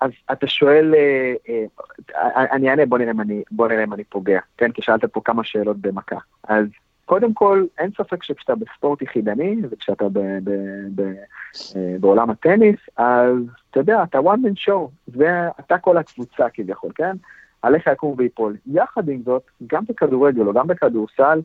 [0.01, 1.33] אז אתה שואל, אה,
[2.15, 4.71] אה, אני אענה, בוא נראה אם אני, בוא נראה אם אני פוגע, כן?
[4.71, 6.17] כי שאלת פה כמה שאלות במכה.
[6.47, 6.65] אז
[7.05, 10.49] קודם כל, אין ספק שכשאתה בספורט יחידני, וכשאתה ב, ב,
[10.95, 11.01] ב,
[11.75, 13.37] אה, בעולם הטניס, אז
[13.71, 17.15] אתה יודע, אתה one man show, ואתה כל הקבוצה כביכול, כן?
[17.61, 18.57] עליך יקום ויפול.
[18.73, 21.41] יחד עם זאת, גם בכדורגל או גם בכדורסל,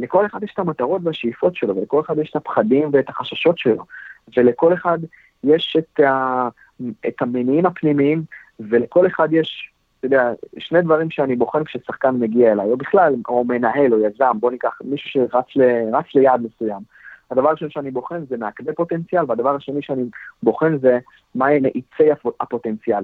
[0.00, 3.84] לכל אחד יש את המטרות והשאיפות שלו, ולכל אחד יש את הפחדים ואת החששות שלו,
[4.36, 4.98] ולכל אחד
[5.44, 6.48] יש את ה...
[7.08, 8.22] את המניעים הפנימיים,
[8.60, 13.44] ולכל אחד יש, אתה יודע, שני דברים שאני בוחן כששחקן מגיע אליי, או בכלל, או
[13.44, 15.62] מנהל, או יזם, בוא ניקח מישהו שרץ ל,
[16.14, 16.80] ליעד מסוים.
[17.30, 20.02] הדבר הראשון שאני בוחן זה מעקבי פוטנציאל, והדבר השני שאני
[20.42, 20.98] בוחן זה
[21.34, 22.10] מהם מאיצי
[22.40, 23.02] הפוטנציאל.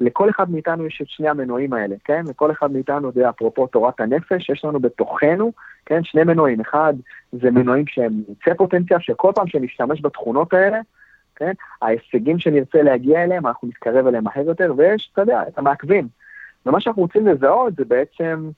[0.00, 2.24] לכל אחד מאיתנו יש את שני המנועים האלה, כן?
[2.28, 5.52] לכל אחד מאיתנו, זה אפרופו תורת הנפש, יש לנו בתוכנו,
[5.86, 6.04] כן?
[6.04, 6.60] שני מנועים.
[6.60, 6.94] אחד,
[7.32, 10.80] זה מנועים שהם מאיצי פוטנציאל, שכל פעם שנשתמש בתכונות האלה,
[11.36, 11.52] כן?
[11.82, 16.08] ההישגים שנרצה להגיע אליהם, אנחנו נתקרב אליהם מהר יותר, ויש, אתה יודע, את המעכבים.
[16.66, 18.50] ומה שאנחנו רוצים לזהות זה בעצם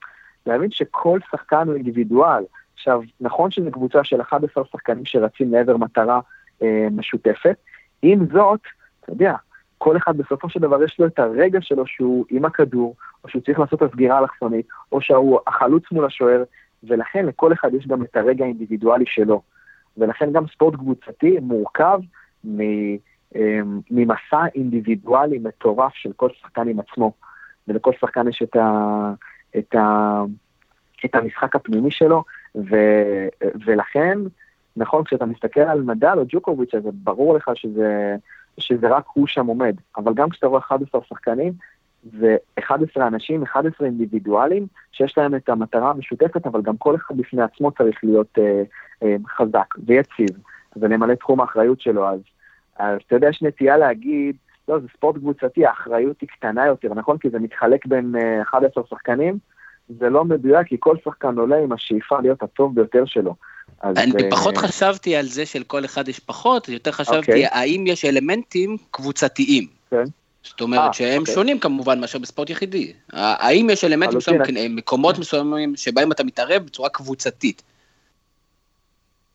[0.46, 2.44] להבין שכל שחקן הוא אינדיבידואל.
[2.74, 6.20] עכשיו, נכון שזו קבוצה של 11 שחקנים שרצים לעבר מטרה
[6.62, 7.56] אה, משותפת,
[8.02, 8.60] עם זאת,
[9.00, 9.34] אתה יודע,
[9.78, 13.42] כל אחד בסופו של דבר יש לו את הרגע שלו שהוא עם הכדור, או שהוא
[13.42, 16.42] צריך לעשות את הסגירה האלכסונית, או שהוא החלוץ מול השוער,
[16.84, 19.42] ולכן לכל אחד יש גם את הרגע האינדיבידואלי שלו.
[19.96, 22.00] ולכן גם ספורט קבוצתי מורכב
[23.90, 27.12] ממסע אינדיבידואלי מטורף של כל שחקן עם עצמו,
[27.68, 29.12] ולכל שחקן יש את, ה,
[29.58, 30.22] את, ה,
[31.04, 32.76] את המשחק הפנימי שלו, ו,
[33.66, 34.18] ולכן,
[34.76, 38.16] נכון, כשאתה מסתכל על נדל או ג'וקוביץ', אז ברור לך שזה,
[38.58, 41.52] שזה רק הוא שם עומד, אבל גם כשאתה רואה 11 שחקנים,
[42.20, 47.42] זה 11 אנשים, 11 אינדיבידואלים, שיש להם את המטרה המשותפת, אבל גם כל אחד בפני
[47.42, 48.62] עצמו צריך להיות אה,
[49.02, 50.30] אה, חזק ויציב,
[50.76, 52.08] ולמלא תחום האחריות שלו.
[52.08, 52.20] אז
[52.78, 54.36] אז אתה יודע, יש נטייה להגיד,
[54.68, 57.18] לא, זה ספורט קבוצתי, האחריות היא קטנה יותר, נכון?
[57.18, 59.38] כי זה מתחלק בין uh, 11 שחקנים,
[59.88, 63.34] זה לא מדויק, כי כל שחקן עולה עם השאיפה להיות הטוב ביותר שלו.
[63.80, 67.18] אז, אני uh, פחות חשבתי על זה של כל אחד יש פחות, יותר חשבתי okay.
[67.18, 67.46] אוקיי.
[67.46, 69.66] האם יש אלמנטים קבוצתיים.
[69.90, 69.96] כן.
[70.02, 70.08] Okay.
[70.48, 71.20] זאת אומרת 아, שהם okay.
[71.20, 71.34] אוקיי.
[71.34, 72.92] שונים כמובן מאשר בספורט יחידי.
[73.12, 77.62] האם יש אלמנטים מסוימים, כן, מקומות מסוימים שבהם אתה מתערב בצורה קבוצתית.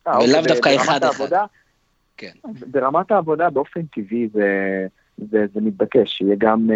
[0.08, 1.28] אה, ולאו אוקיי, דווקא אחד אחד.
[2.18, 2.32] כן.
[2.72, 4.48] ברמת העבודה באופן טבעי זה,
[5.18, 6.70] זה, זה מתבקש, שיהיה גם,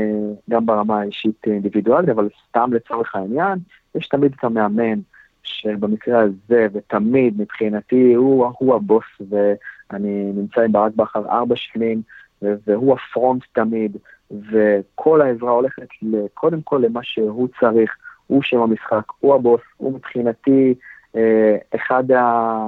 [0.50, 3.60] גם ברמה האישית אינדיבידואלית, אבל סתם לצורך העניין,
[3.96, 5.00] יש תמיד את המאמן,
[5.44, 12.02] שבמקרה הזה, ותמיד מבחינתי, הוא, הוא הבוס, ואני נמצא עם ברק בכר ארבע שנים,
[12.42, 13.98] והוא הפרונט תמיד,
[14.32, 15.88] וכל העזרה הולכת
[16.34, 20.76] קודם כל למה שהוא צריך, הוא שם המשחק, הוא הבוס, הוא מבחינתי
[21.16, 22.68] אה, אחד ה...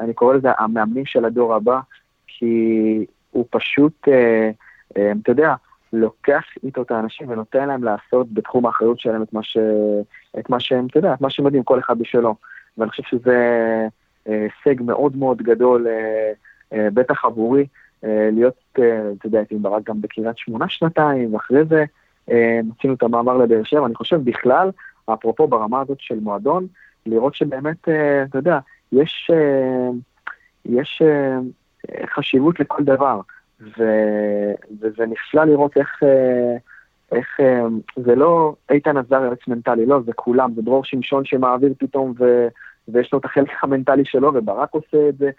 [0.00, 1.80] אני קורא לזה המאמנים של הדור הבא,
[2.26, 4.50] כי הוא פשוט, אה,
[4.96, 5.54] אה, אתה יודע,
[5.92, 9.56] לוקח איתו את האנשים ונותן להם לעשות בתחום האחריות שלהם את מה, ש...
[10.38, 12.34] את מה שהם, אתה יודע, את מה שהם יודעים, כל אחד בשלו.
[12.78, 13.38] ואני חושב שזה
[14.26, 15.86] הישג מאוד מאוד גדול,
[16.72, 17.66] בטח עבורי,
[18.32, 21.84] להיות, אתה יודע, הייתי ברק גם בקריית שמונה שנתיים, ואחרי זה
[22.64, 23.86] מצינו את המעבר לבאר שבע.
[23.86, 24.70] אני חושב בכלל,
[25.14, 26.66] אפרופו ברמה הזאת של מועדון,
[27.06, 27.88] לראות שבאמת,
[28.28, 28.58] אתה יודע,
[28.92, 29.30] יש,
[30.64, 31.02] יש
[32.14, 33.20] חשיבות לכל דבר.
[33.60, 33.82] ו...
[34.80, 36.56] וזה נפלא לראות איך, אה,
[37.12, 37.62] איך אה,
[37.96, 42.48] זה לא איתן עזר יועץ מנטלי, לא, זה כולם, זה דרור שמשון שמעביר פתאום ו...
[42.88, 45.30] ויש לו את החלק המנטלי שלו, וברק עושה את זה,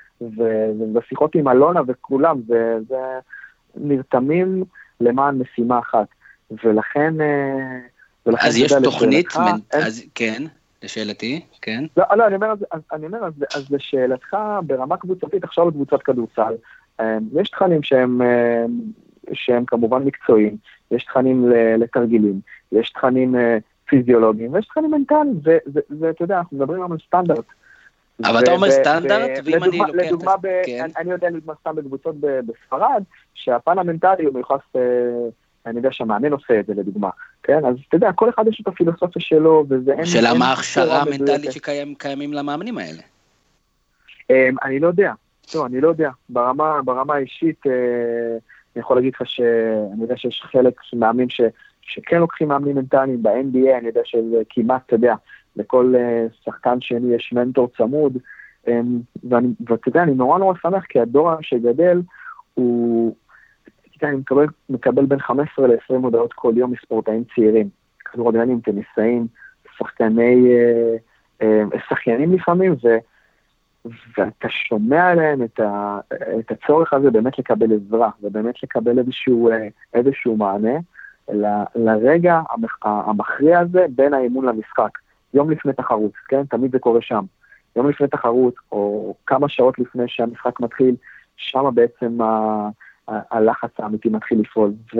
[0.79, 3.19] ובשיחות עם אלונה וכולם, זה, זה
[3.75, 4.63] נרתמים
[5.01, 6.07] למען משימה אחת.
[6.63, 7.21] ולכן...
[7.21, 7.79] אה,
[8.25, 9.59] ולכן אז יש תוכנית, מנ...
[9.73, 10.43] אז כן,
[10.83, 11.83] לשאלתי, כן.
[11.97, 12.53] לא, לא, אני אומר,
[12.93, 16.53] אני אומר אז, אז לשאלתך, ברמה קבוצתית, עכשיו קבוצת כדורסל,
[17.01, 17.05] אמ,
[17.41, 18.79] יש תכנים שהם, אמ,
[19.33, 20.57] שהם כמובן מקצועיים,
[20.91, 22.39] יש תכנים לתרגילים,
[22.71, 23.57] יש תכנים אה,
[23.89, 25.39] פיזיולוגיים ויש תכנים מנטליים,
[25.99, 27.45] ואתה יודע, אנחנו מדברים על סטנדרט.
[28.23, 29.93] אבל אתה אומר סטנדרט, ואם אני לוקח...
[29.93, 30.31] לדוגמה,
[30.65, 30.87] כן.
[30.97, 34.81] אני יודע לדוגמה סתם בקבוצות בספרד, שהפן המנטלי הוא מיוחס, אה,
[35.65, 37.09] אני יודע שהמאמן עושה את זה לדוגמה,
[37.43, 37.65] כן?
[37.65, 40.05] אז אתה יודע, כל אחד יש את הפילוסופיה שלו, וזה אין...
[40.05, 43.01] שאלה מה ההכשרה המנטלית שקיימים למאמנים האלה?
[44.29, 45.13] אמ, אני לא יודע,
[45.55, 46.09] לא, אני לא יודע.
[46.29, 47.71] ברמה, האישית, אה,
[48.75, 51.41] אני יכול להגיד לך שאני יודע שיש חלק מאמנים ש,
[51.85, 55.15] שכן לוקחים מאמנים מנטליים ב-NBA, אני יודע שזה כמעט, אתה יודע,
[55.55, 58.17] לכל אה, שחקן שני יש מנטור צמוד.
[58.67, 58.79] אה,
[59.67, 62.01] ואתה יודע, אני נורא נורא שמח, כי הדור שגדל
[62.53, 63.15] הוא,
[63.97, 67.69] אתה אני מקבל, מקבל בין 15 ל-20 הודעות כל יום מספורטאים צעירים,
[68.05, 69.27] כדורגלנים, טניסאים,
[69.77, 70.95] שחקני, אה,
[71.41, 72.87] אה, שחיינים לפעמים, ו...
[74.17, 75.99] ואתה שומע עליהם את, ה,
[76.39, 80.79] את הצורך הזה באמת לקבל עזרה, ובאמת לקבל איזשהו, אה, איזשהו מענה
[81.75, 82.41] לרגע
[82.83, 84.97] המכריע הזה בין האימון למשחק.
[85.33, 86.45] יום לפני תחרות, כן?
[86.45, 87.25] תמיד זה קורה שם.
[87.75, 90.95] יום לפני תחרות, או כמה שעות לפני שהמשחק מתחיל,
[91.37, 92.17] שם בעצם
[93.07, 94.73] הלחץ האמיתי מתחיל לפעול.
[94.95, 94.99] ו,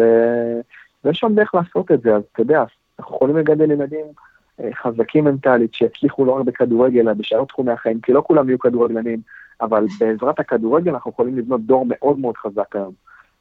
[1.04, 2.64] ויש שם דרך לעשות את זה, אז אתה יודע,
[3.00, 4.06] אנחנו יכולים לגדל ילדים
[4.60, 8.60] אה, חזקים מנטלית, שיצליחו לא רק בכדורגל, אלא בשאר תחומי החיים, כי לא כולם יהיו
[8.60, 9.20] כדורגלנים,
[9.62, 12.94] אבל בעזרת הכדורגל אנחנו יכולים לבנות דור מאוד מאוד חזק היום.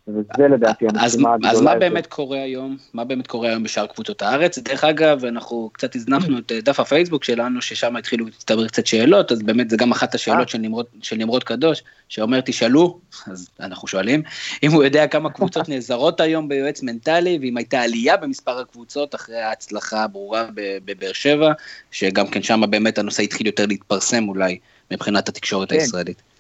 [0.08, 1.52] וזה לדעתי המשימה הגדולה.
[1.52, 2.76] אז מה באמת קורה היום?
[2.94, 4.58] מה באמת קורה היום בשאר קבוצות הארץ?
[4.58, 9.32] דרך אגב, אנחנו קצת הזנחנו את אה, דף הפייסבוק שלנו, ששם התחילו להצטבר קצת שאלות,
[9.32, 13.88] אז באמת זה גם אחת השאלות של נמרוד, של נמרוד קדוש, שאומר תשאלו, אז אנחנו
[13.88, 14.22] שואלים,
[14.62, 19.40] אם הוא יודע כמה קבוצות נעזרות היום ביועץ מנטלי, ואם הייתה עלייה במספר הקבוצות אחרי
[19.40, 21.52] ההצלחה הברורה בבאר שבע,
[21.90, 24.58] שגם כן שם באמת הנושא התחיל יותר להתפרסם אולי
[24.90, 25.74] מבחינת התקשורת כן.
[25.74, 26.34] הישראלית.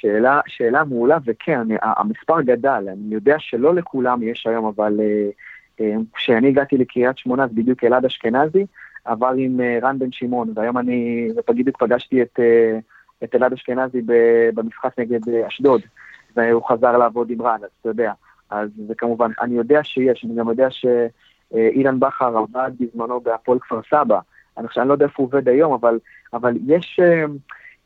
[0.00, 5.28] שאלה, שאלה מעולה, וכן, המספר גדל, אני יודע שלא לכולם יש היום, אבל אה,
[5.80, 8.66] אה, כשאני הגעתי לקריית שמונה, אז בדיוק אלעד אשכנזי
[9.04, 12.40] עבר עם אה, רן בן שמעון, והיום אני בדיוק פגשתי את,
[13.24, 14.02] את אלעד אשכנזי
[14.54, 15.80] במשחק נגד אשדוד,
[16.36, 18.12] והוא חזר לעבוד עם רן, אז אתה יודע.
[18.50, 23.80] אז זה כמובן, אני יודע שיש, אני גם יודע שאילן בכר עבד בזמנו בהפועל כפר
[23.90, 24.18] סבא,
[24.58, 25.98] אני, אני לא יודע איפה הוא עובד היום, אבל,
[26.32, 27.00] אבל יש...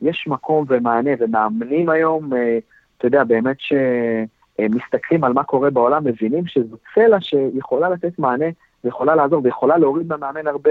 [0.02, 2.58] יש מקום ומענה, ומאמנים היום, אה,
[2.98, 8.46] אתה יודע, באמת שמסתכלים על מה קורה בעולם, מבינים שזו צלע שיכולה לתת מענה,
[8.84, 10.70] ויכולה לעזור, ויכולה להוריד במאמן הרבה,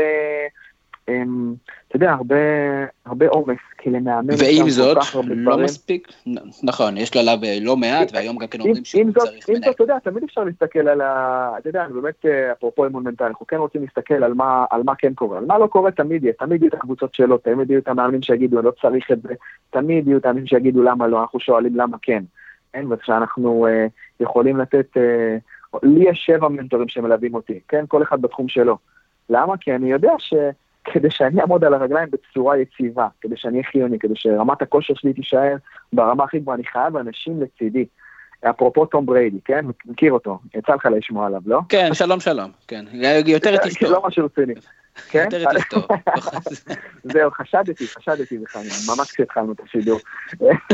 [1.87, 2.35] אתה יודע, הרבה,
[3.05, 4.97] הרבה עומס, כי למאמן ועם זאת,
[5.35, 6.07] לא מספיק,
[6.63, 9.57] נכון, יש לו עליו אה, לא מעט, והיום גם כן אומרים שהוא צריך מנהל.
[9.57, 11.51] עם זאת, אתה יודע, תמיד אפשר להסתכל על ה...
[11.57, 14.95] אתה יודע, באמת, אה, אפרופו אמון מנטלי, אנחנו כן רוצים להסתכל על מה, על מה
[14.95, 15.37] כן קורה.
[15.37, 18.21] על מה לא קורה תמיד יהיה, תמיד יהיו את הקבוצות שלו, תמיד יהיו את המאמנים
[18.21, 19.33] שיגידו, לא צריך את זה,
[19.69, 22.23] תמיד יהיו את המאמנים שיגידו למה לא, אנחנו שואלים למה כן.
[22.73, 28.21] כן, וכשאנחנו uh, יכולים לתת, uh, לי יש שבע מנטורים שמלווים אותי, כן, כל אחד
[28.21, 28.77] בתחום שלו.
[29.29, 29.57] למה?
[29.57, 30.33] כי אני יודע ש...
[30.83, 35.13] כדי שאני אעמוד על הרגליים בצורה יציבה, כדי שאני אהיה חיוני, כדי שרמת הכושר שלי
[35.13, 35.55] תישאר
[35.93, 37.85] ברמה הכי גבוהה, אני חייב אנשים לצידי.
[38.49, 39.65] אפרופו תום בריידי, כן?
[39.85, 41.59] מכיר אותו, יצא לך לשמוע עליו, לא?
[41.69, 42.85] כן, שלום שלום, כן.
[43.25, 43.89] יותר את אשתו.
[43.89, 44.53] לא משהו רציני.
[45.09, 45.27] כן?
[45.31, 45.87] יותר את אשתו.
[47.13, 49.99] זהו, חשדתי, חשדתי בכלל, ממש כשהתחלנו את השידור.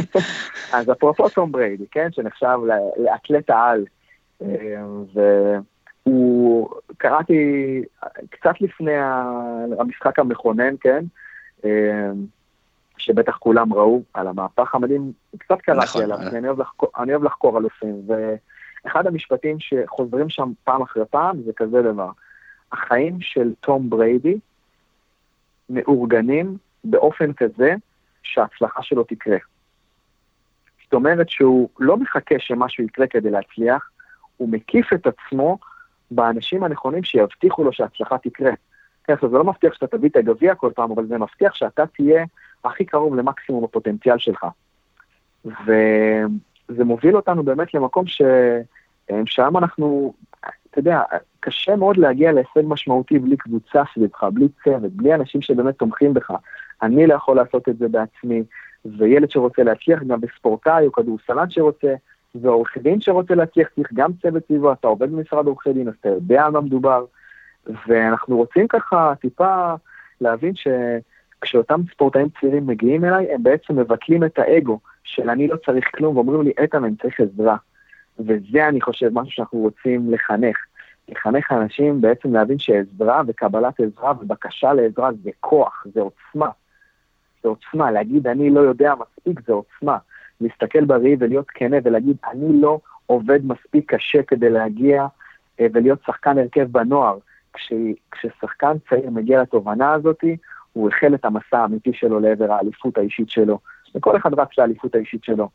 [0.74, 2.08] אז אפרופו תום בריידי, כן?
[2.12, 2.58] שנחשב
[2.98, 3.86] לאתלט העל
[6.06, 7.82] והוא, קראתי
[8.30, 8.96] קצת לפני
[9.80, 11.06] המשחק המכונן, כן?
[12.98, 16.36] שבטח כולם ראו על המהפך המדהים, קצת קראתי נכון, עליו, נכון.
[16.36, 21.54] אני, אוהב לחקור, אני אוהב לחקור אלופים, ואחד המשפטים שחוזרים שם פעם אחרי פעם זה
[21.56, 22.10] כזה דבר,
[22.72, 24.40] החיים של תום בריידי
[25.70, 27.76] מאורגנים באופן כזה
[28.24, 29.38] שההצלחה שלו תקרה.
[30.84, 33.90] זאת אומרת שהוא לא מחכה שמשהו יקרה כדי להצליח,
[34.38, 35.58] הוא מקיף את עצמו
[36.12, 38.52] באנשים הנכונים שיבטיחו לו שההצלחה תקרה.
[39.04, 41.86] כן, עכשיו זה לא מבטיח שאתה תביא את הגביע כל פעם, אבל זה מבטיח שאתה
[41.86, 42.26] תהיה
[42.64, 44.46] הכי קרוב למקסימום הפוטנציאל שלך.
[45.46, 48.22] וזה מוביל אותנו באמת למקום ש...
[49.26, 50.14] שם אנחנו,
[50.72, 51.02] אתה יודע,
[51.40, 56.32] קשה מאוד להגיע להישג משמעותי בלי קבוצה סביבך, בלי צוות, בלי אנשים שבאמת תומכים בך.
[56.82, 58.44] אני לא יכול לעשות את זה בעצמי,
[58.86, 61.96] וילד שרוצה להצליח, גם בספורטאי או כדורסלן שרוצה,
[62.42, 66.10] ועורך דין שרוצה להצליח, צריך גם צוות סביבו, אתה עובד במשרד עורכי דין, אז אתה
[66.10, 67.06] יודע על מה מדובר.
[67.88, 69.74] ואנחנו רוצים ככה טיפה
[70.22, 75.86] להבין שכשאותם ספורטאים צעירים מגיעים אליי, הם בעצם מבטלים את האגו של אני לא צריך
[75.96, 77.58] כלום, ואומרים לי, איתן, אני צריך עזרה.
[78.20, 80.58] וזה, אני חושב, משהו שאנחנו רוצים לחנך.
[81.10, 86.50] לחנך אנשים בעצם להבין שעזרה וקבלת עזרה ובקשה לעזרה זה כוח, זה עוצמה.
[87.44, 89.98] זה עוצמה, להגיד אני לא יודע מספיק זה עוצמה.
[90.42, 95.06] להסתכל בראי ולהיות כנה ולהגיד אני לא עובד מספיק קשה כדי להגיע
[95.60, 97.18] אה, ולהיות שחקן הרכב בנוער.
[97.54, 97.74] כש,
[98.12, 100.24] כששחקן צעיר מגיע לתובנה הזאת,
[100.74, 103.60] הוא החל את המסע האמיתי שלו לעבר האליפות האישית שלו.
[103.96, 105.50] וכל אחד רץ לאליפות האישית שלו.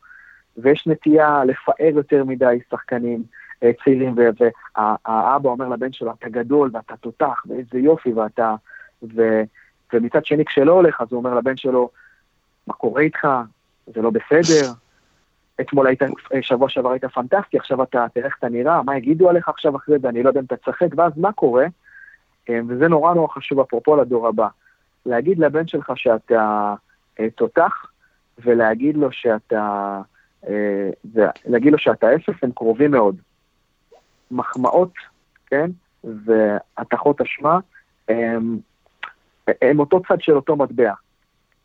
[0.57, 3.23] ויש נטייה לפאר יותר מדי שחקנים
[3.63, 8.55] אה, צעירים, והאבא אומר לבן שלו, אתה גדול ואתה תותח, ואיזה יופי, ואתה...
[9.15, 9.41] ו,
[9.93, 11.89] ומצד שני, כשלא הולך, אז הוא אומר לבן שלו,
[12.67, 13.27] מה קורה איתך?
[13.87, 14.71] זה לא בסדר.
[15.61, 16.01] אתמול היית,
[16.41, 19.99] שבוע שעבר היית פנטסטי, עכשיו אתה, תראה איך אתה נראה, מה יגידו עליך עכשיו אחרי
[19.99, 21.65] זה, אני לא יודע אם אתה תשחק, ואז מה קורה?
[22.49, 24.47] אה, וזה נורא נורא חשוב, אפרופו לדור הבא.
[25.05, 26.75] להגיד לבן שלך שאתה
[27.19, 27.85] אה, תותח,
[28.43, 30.01] ולהגיד לו שאתה,
[30.47, 30.89] אה,
[31.45, 33.15] להגיד לו שאתה אפס, הם קרובים מאוד.
[34.31, 34.93] מחמאות,
[35.47, 35.71] כן,
[36.03, 37.59] והטחות אשמה,
[38.09, 38.59] הם,
[39.61, 40.93] הם אותו צד של אותו מטבע.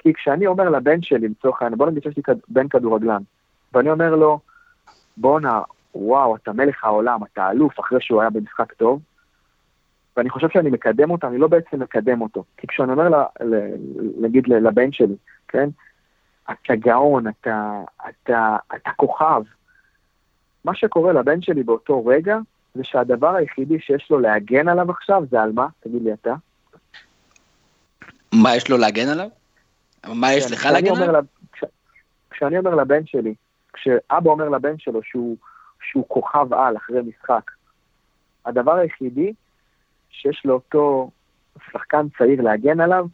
[0.06, 3.22] כי כשאני אומר לבן שלי, לצורך העניין, בוא נגיד שיש לי בן כדורגלן,
[3.72, 4.40] ואני אומר לו,
[5.16, 5.62] בואנה,
[5.94, 9.00] וואו, אתה מלך העולם, אתה אלוף אחרי שהוא היה במשחק טוב,
[10.16, 12.44] ואני חושב שאני מקדם אותו, אני לא בעצם מקדם אותו.
[12.56, 13.24] כי כשאני אומר,
[14.20, 15.14] נגיד לבן שלי,
[15.48, 15.68] כן,
[16.44, 19.42] אתה גאון, אתה, אתה, אתה כוכב,
[20.64, 22.38] מה שקורה לבן שלי באותו רגע,
[22.74, 25.66] זה שהדבר היחידי שיש לו להגן עליו עכשיו זה על מה?
[25.80, 26.34] תגיד לי אתה.
[28.32, 29.28] מה יש לו להגן עליו?
[30.14, 31.24] מה יש לך להגן עליו?
[31.52, 31.64] כש,
[32.30, 33.34] כשאני אומר לבן שלי,
[33.72, 35.36] כשאבא אומר לבן שלו שהוא,
[35.90, 37.50] שהוא כוכב על אחרי משחק,
[38.46, 39.32] הדבר היחידי
[40.10, 41.10] שיש לאותו
[41.72, 43.06] שחקן צעיר להגן עליו,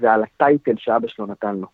[0.00, 1.66] זה על הטייטל שאבא שלו נתן לו.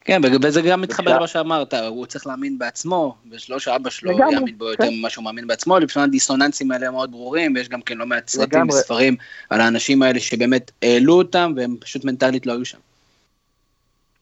[0.00, 4.70] כן, וזה גם מתחבר למה שאמרת, הוא צריך להאמין בעצמו, ולא שאבא שלו יאמין בו
[4.70, 4.90] יותר כן.
[4.92, 8.68] ממה שהוא מאמין בעצמו, לפעמים הדיסוננסים האלה מאוד ברורים, ויש גם כן לא מעט סרטים
[8.68, 9.16] וספרים
[9.50, 12.78] על האנשים האלה שבאמת העלו אותם, והם פשוט מנטלית לא היו שם.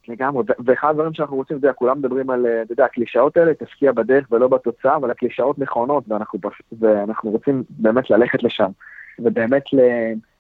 [0.09, 4.27] לגמרי, ואחד הדברים שאנחנו רוצים, זה כולם מדברים על, אתה יודע, הקלישאות האלה, תשקיע בדרך
[4.33, 6.39] ולא בתוצאה, אבל הקלישאות נכונות, ואנחנו,
[6.79, 8.71] ואנחנו רוצים באמת ללכת לשם,
[9.19, 9.65] ובאמת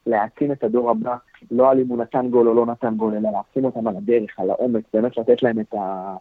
[0.06, 1.16] להעצים את הדור הבא,
[1.50, 4.30] לא על אם הוא נתן גול או לא נתן גול, אלא להעצים אותם על הדרך,
[4.38, 6.16] על האומץ, באמת לתת להם את, ה,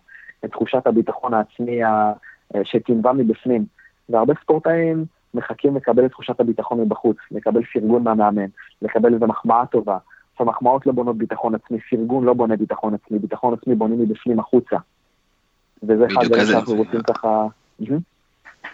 [0.45, 2.13] את תחושת הביטחון העצמי ה,
[2.63, 3.65] שתנבע מבפנים.
[4.09, 8.45] והרבה ספורטאים מחכים לקבל את תחושת הביטחון מבחוץ, לקבל פרגון מהמאמן,
[8.81, 9.97] לקבל איזו מחמאה טובה.
[10.37, 14.39] עכשיו, מחמאות לא בונות ביטחון עצמי, פרגון לא בונה ביטחון עצמי, ביטחון עצמי בונים מבפנים
[14.39, 14.75] החוצה.
[15.83, 17.47] וזה אחד הדברים שאנחנו רוצים ככה...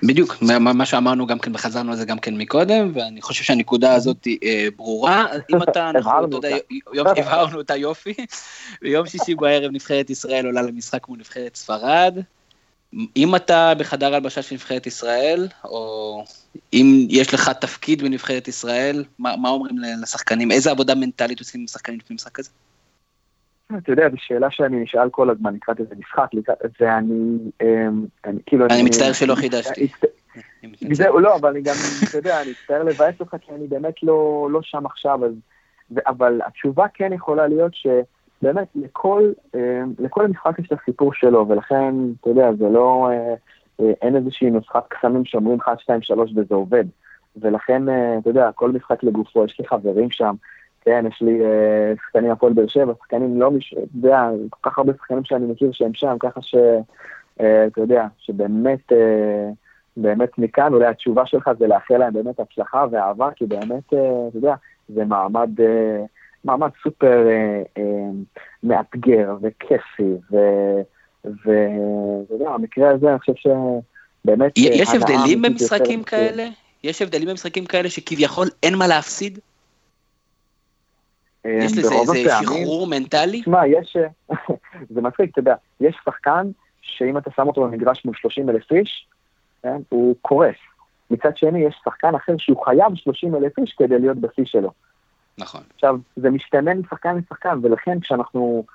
[0.04, 4.28] בדיוק, מה שאמרנו גם כן וחזרנו על זה גם כן מקודם, ואני חושב שהנקודה הזאת
[4.44, 5.26] אה, ברורה.
[5.50, 6.48] אם אתה, אנחנו, אתה
[6.94, 8.14] יודע, הבהרנו אותה יופי.
[8.82, 12.18] ביום שישי בערב נבחרת ישראל עולה למשחק מול נבחרת ספרד.
[13.18, 16.24] אם אתה בחדר הלבשה של נבחרת ישראל, או
[16.74, 20.52] אם יש לך תפקיד בנבחרת ישראל, מה, מה אומרים לשחקנים?
[20.52, 22.50] איזה עבודה מנטלית עושים עם שחקנים לפני משחק כזה?
[23.78, 26.28] אתה יודע, זו שאלה שאני נשאל כל הזמן לקראת איזה משחק,
[26.80, 28.66] ואני, אמ, אני כאילו...
[28.66, 29.88] אני מצטער שלא חידשתי.
[30.92, 31.74] זהו, לא, אבל אני גם,
[32.10, 35.32] אתה יודע, אני מצטער לבאס אותך, כי אני באמת לא, לא שם עכשיו, אז...
[36.08, 37.72] אבל התשובה כן יכולה להיות
[38.44, 43.34] שבאמת לכל, אמ, לכל משחק יש את הסיפור שלו, ולכן, אתה יודע, זה לא, אה,
[43.80, 46.86] אה, אין איזושהי נוסחת קסמים שאומרים 1, 2, 3 וזה עובד.
[47.38, 50.36] ולכן, אה, אתה יודע, כל משחק לגופו, יש לי חברים שם,
[50.82, 53.74] כן, יש לי אה, שחקנים הפועל באר שבע, שחקנים לא, מש...
[53.74, 56.64] אתה יודע, כל כך הרבה שחקנים שאני מכיר שהם שם, ככה שאתה
[57.42, 59.50] אה, יודע, שבאמת אה,
[59.98, 64.38] באמת מכאן, אולי התשובה שלך זה לאחל להם באמת הצלחה ואהבה, כי באמת, אה, אתה
[64.38, 64.56] יודע,
[64.90, 66.04] זה מעמד, אה,
[66.44, 67.84] מעמד סופר אה,
[68.64, 70.14] מאתגר וכיפי,
[71.26, 74.52] ואתה יודע, המקרה הזה, אני חושב שבאמת...
[74.58, 76.48] יש הבדלים במשחקים כאלה?
[76.84, 79.40] יש הבדלים במשחקים כאלה שכביכול אין מה להפסיד?
[81.46, 83.42] יש לזה איזה שחרור מנטלי?
[83.42, 83.98] תשמע, יש,
[84.94, 86.48] זה מצחיק, אתה יודע, יש שחקן
[86.82, 89.08] שאם אתה שם אותו במגרש מול 30 אלף איש,
[89.64, 90.56] כן, הוא קורס.
[91.12, 94.72] מצד שני, יש שחקן אחר שהוא חייב 30 אלף איש כדי להיות בשיא שלו.
[95.38, 95.62] נכון.
[95.74, 98.66] עכשיו, זה משתנה משחקן לשחקן, ולכן כשאנחנו...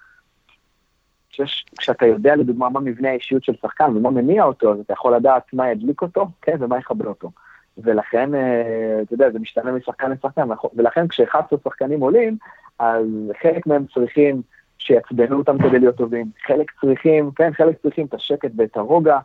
[1.31, 5.17] כשיש, כשאתה יודע לדוגמה מה מבנה האישיות של שחקן ומה מניע אותו, אז אתה יכול
[5.17, 7.31] לדעת מה ידליק אותו, כן, ומה יכבה אותו.
[7.79, 12.37] ולכן, אה, אתה יודע, זה משתנה משחקן לשחקן, ולכן כש-11 שחקנים עולים,
[12.79, 13.07] אז
[13.43, 14.43] חלק מהם צריכים
[14.79, 19.19] שיעצבנו אותם כדי להיות טובים, חלק צריכים, כן, חלק צריכים את השקט ואת הרוגע,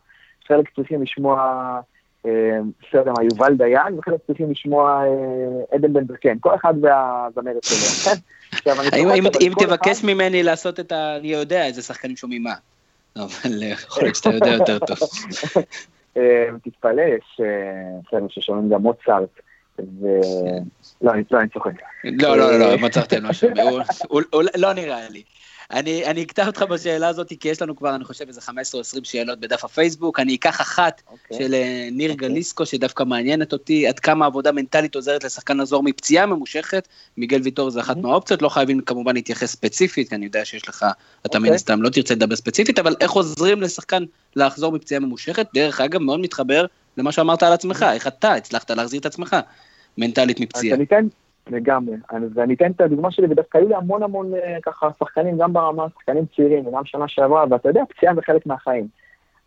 [0.47, 1.79] חלק צריכים לשמוע,
[2.24, 8.13] בסדר, מה, יובל דיין, וחלק צריכים לשמוע אה, עדן בן זקן, כל אחד והזמרת שלו,
[8.13, 8.71] כן?
[9.41, 11.17] אם תבקש ממני לעשות את ה...
[11.19, 12.53] אני יודע איזה שחקנים שומעים מה,
[13.15, 14.97] אבל יכול להיות שאתה יודע יותר טוב.
[16.63, 17.41] תתפלא, יש
[18.09, 19.30] חבר'ה ששומעים גם מוצרט.
[19.80, 20.07] ו...
[21.01, 21.71] לא, אני צוחק.
[22.03, 23.49] לא, לא, לא, מוצרט אין משהו,
[24.57, 25.24] לא נראה לי.
[25.72, 28.82] אני, אני אקטע אותך בשאלה הזאת, כי יש לנו כבר, אני חושב, איזה 15 או
[28.82, 30.20] 20 שאלות בדף הפייסבוק.
[30.20, 31.11] אני אקח אחת okay.
[31.11, 31.38] אוקיי.
[31.38, 32.14] של אה, ניר okay.
[32.14, 32.30] אוקיי.
[32.30, 36.88] גליסקו, שדווקא מעניינת אותי, עד כמה עבודה מנטלית עוזרת לשחקן לחזור מפציעה ממושכת.
[37.18, 37.99] מיגל ויטור זה אחת okay.
[37.99, 40.86] מהאופציות, לא חייבים כמובן להתייחס ספציפית, כי אני יודע שיש לך,
[41.26, 41.53] אתה מן okay.
[41.53, 44.03] הסתם לא תרצה לדבר ספציפית, אבל איך עוזרים לשחקן
[44.36, 45.47] לחזור מפציעה ממושכת?
[45.53, 46.66] דרך אגב, מאוד מתחבר
[46.97, 49.36] למה שאמרת על עצמך, איך אתה הצלחת להחזיר את עצמך
[49.97, 50.78] מנטלית מפציעה.
[51.47, 51.95] לגמרי.
[52.33, 55.85] ואני אתן את הדוגמה שלי, ודווקא היו לי המון המון אה, ככה שחקנים, גם ברמה,
[55.89, 58.87] שחקנים צעירים, וגם שנה שעברה, ואתה יודע, פציעה זה חלק מהחיים.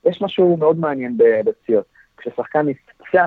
[0.04, 1.84] יש משהו מאוד מעניין בפציעות.
[2.16, 3.26] כששחקן נפצע,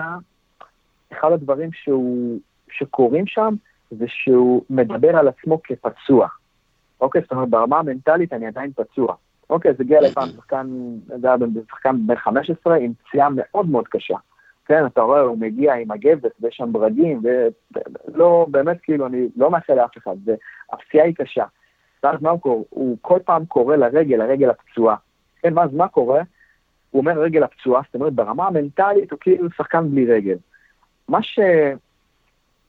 [1.11, 2.39] אחד הדברים שהוא,
[2.72, 3.55] שקורים שם,
[3.91, 6.28] זה שהוא מדבר על עצמו כפצוע.
[7.01, 9.15] אוקיי, זאת אומרת, ברמה המנטלית אני עדיין פצוע.
[9.49, 10.67] אוקיי, זה הגיע לפעם שחקן,
[11.22, 11.38] זה היה
[11.70, 14.15] שחקן בן 15 עם פציעה מאוד מאוד קשה.
[14.70, 19.51] כן, אתה רואה, הוא מגיע עם הגבס ויש שם ברגים, ולא, באמת, כאילו, אני לא
[19.51, 21.45] מאחל לאף אחד, והפציעה היא קשה.
[22.03, 22.63] ואז מה הוא קורא?
[22.70, 24.95] הוא כל פעם קורא לרגל, לרגל הפצועה.
[25.41, 26.22] כן, ואז מה קורה?
[26.91, 30.38] הוא אומר רגל הפצועה, זאת אומרת, ברמה המנטלית הוא כאילו שחקן בלי רגל.
[31.07, 31.39] מה, ש...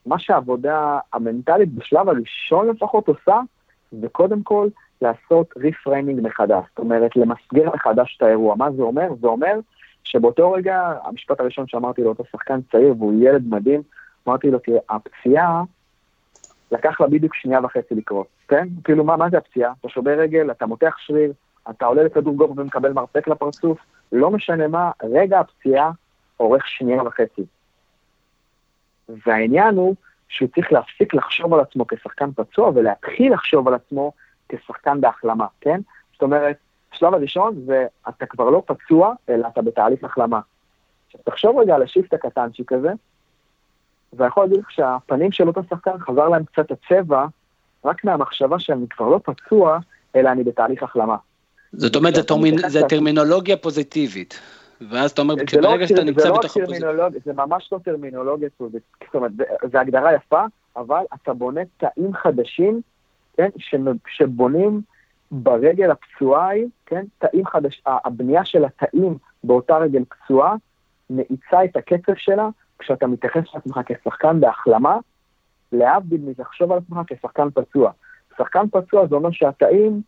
[0.07, 3.40] מה שהעבודה המנטלית בשלב הראשון לפחות עושה,
[3.92, 4.68] זה קודם כל
[5.03, 6.64] לעשות ריפריימינג מחדש.
[6.68, 8.57] זאת אומרת, למסגר מחדש את האירוע.
[8.57, 9.09] מה זה אומר?
[9.20, 9.61] זה אומר
[10.11, 13.82] שבאותו רגע, המשפט הראשון שאמרתי לאותו שחקן צעיר, והוא ילד מדהים,
[14.28, 15.62] אמרתי לו, תראה, הפציעה,
[16.72, 18.68] לקח לה בדיוק שנייה וחצי לקרות, כן?
[18.84, 19.72] כאילו, מה, מה זה הפציעה?
[19.80, 21.32] אתה שובר רגל, אתה מותח שריר,
[21.70, 23.78] אתה עולה לכדור גובה ומקבל מרפק לפרצוף,
[24.12, 25.90] לא משנה מה, רגע הפציעה
[26.40, 27.42] אורך שנייה וחצי.
[29.26, 29.94] והעניין הוא
[30.28, 34.12] שהוא צריך להפסיק לחשוב על עצמו כשחקן פצוע ולהתחיל לחשוב על עצמו
[34.48, 35.80] כשחקן בהחלמה, כן?
[36.12, 36.56] זאת אומרת,
[36.93, 40.41] השלב הראשון זה, אתה כבר לא פצוע, אלא אתה בתהליך החלמה.
[41.07, 42.93] עכשיו, תחשוב רגע על השיפט הקטנצ'יק הזה,
[44.12, 47.26] ואני יכול להגיד לך שהפנים של אותו שחקן חזר להם קצת הצבע,
[47.84, 49.78] רק מהמחשבה שאני כבר לא פצוע,
[50.16, 51.16] אלא אני בתהליך החלמה.
[51.72, 52.14] זאת אומרת,
[52.68, 54.41] זה טרמינולוגיה פוזיטיבית.
[54.91, 57.24] ואז אתה אומר, לא ברגע שאתה נמצא לא בתוך הפוזיטיבית.
[57.24, 59.32] זה ממש לא טרמינולוגיה פוזיטיבית, זאת אומרת,
[59.72, 60.45] זו הגדרה יפה,
[60.76, 62.80] אבל אתה בונה תאים חדשים,
[63.36, 63.49] כן,
[64.09, 64.80] שבונים
[65.30, 70.55] ברגל הפצועה היא, כן, תאים חדש, הבנייה של התאים באותה רגל פצועה
[71.11, 74.97] מאיצה את הקצב שלה כשאתה מתייחס לעצמך כשחקן בהחלמה,
[75.72, 77.91] להבדיל מלחשוב על עצמך כשחקן פצוע.
[78.38, 80.03] שחקן פצוע זה אומר שהתאים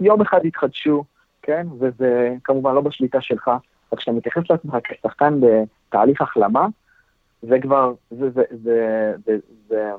[0.00, 1.04] יום אחד יתחדשו,
[1.42, 6.66] כן, וזה כמובן לא בשליטה שלך, אבל כשאתה מתייחס לעצמך כשחקן בתהליך החלמה,
[7.42, 9.92] זה כבר, זה, זה, זה, זה, זה,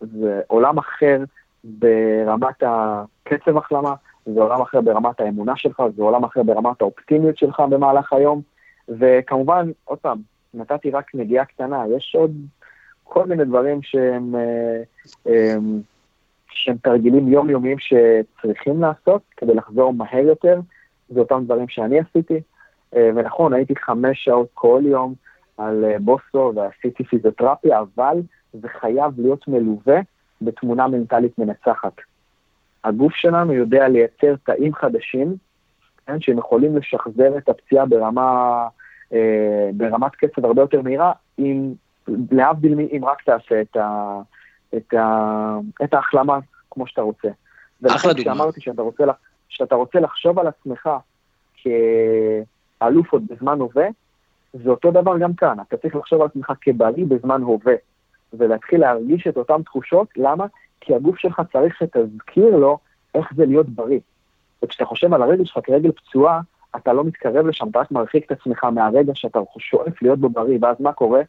[0.00, 1.24] זה, זה עולם אחר
[1.64, 3.94] ברמת הקצב החלמה,
[4.26, 8.40] זה עולם אחר ברמת האמונה שלך, זה עולם אחר ברמת האופטימיות שלך במהלך היום,
[8.88, 10.18] וכמובן, עוד פעם,
[10.54, 12.32] נתתי רק נגיעה קטנה, יש עוד
[13.04, 14.82] כל מיני דברים שהם, אה,
[15.26, 15.80] הם,
[16.50, 20.60] שהם תרגילים יומיומיים שצריכים לעשות כדי לחזור מהר יותר,
[21.08, 22.40] זה אותם דברים שאני עשיתי,
[22.96, 25.14] אה, ונכון, הייתי חמש שעות כל יום
[25.58, 28.16] על אה, בוסו ועשיתי פיזיותרפיה, אבל
[28.52, 30.00] זה חייב להיות מלווה
[30.42, 31.92] בתמונה מנטלית מנצחת.
[32.86, 35.36] הגוף שלנו יודע לייצר תאים חדשים,
[36.06, 38.68] כן, שהם יכולים לשחזר את הפציעה ברמה,
[39.12, 41.72] אה, ברמת קצב הרבה יותר מהירה, אם,
[42.30, 44.18] להבדיל אם רק תעשה את, ה,
[44.76, 46.38] את, ה, את ההחלמה
[46.70, 47.28] כמו שאתה רוצה.
[47.86, 48.34] אחלה דוגמה.
[48.34, 49.04] כשאמרתי שאתה רוצה,
[49.48, 50.88] שאתה רוצה לחשוב על עצמך
[51.56, 53.86] כאלוף עוד בזמן הווה,
[54.52, 57.74] זה אותו דבר גם כאן, אתה צריך לחשוב על עצמך כבריא בזמן הווה,
[58.32, 60.46] ולהתחיל להרגיש את אותן תחושות, למה?
[60.80, 62.78] כי הגוף שלך צריך שתזכיר לו
[63.14, 64.00] איך זה להיות בריא.
[64.62, 66.40] וכשאתה חושב על הרגל שלך כרגל פצועה,
[66.76, 70.58] אתה לא מתקרב לשם, אתה רק מרחיק את עצמך מהרגע שאתה שואף להיות בו בריא,
[70.62, 71.20] ואז מה קורה?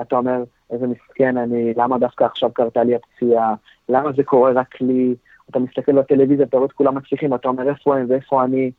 [0.00, 3.54] אתה אומר, איזה מסכן אני, למה דווקא עכשיו קרתה לי הפציעה,
[3.88, 5.14] למה זה קורה רק לי,
[5.50, 8.70] אתה מסתכל בטלוויזיה, אתה רואה את כולם מצליחים, אתה אומר איפה הם ואיפה אני,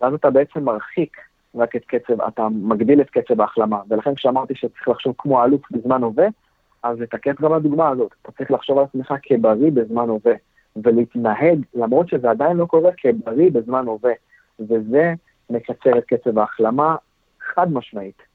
[0.00, 1.16] ואז אתה בעצם מרחיק
[1.54, 6.02] רק את קצב, אתה מגדיל את קצב ההחלמה, ולכן כשאמרתי שצריך לחשוב כמו אלוף בזמן
[6.02, 6.26] הווה,
[6.82, 10.34] אז תקף גם לדוגמה הזאת, אתה צריך לחשוב על עצמך כבריא בזמן הווה,
[10.76, 14.12] ולהתנהג, למרות שזה עדיין לא קורה, כבריא בזמן הווה,
[14.60, 15.14] וזה
[15.50, 16.96] מקצר את קצב ההחלמה
[17.40, 18.29] חד משמעית.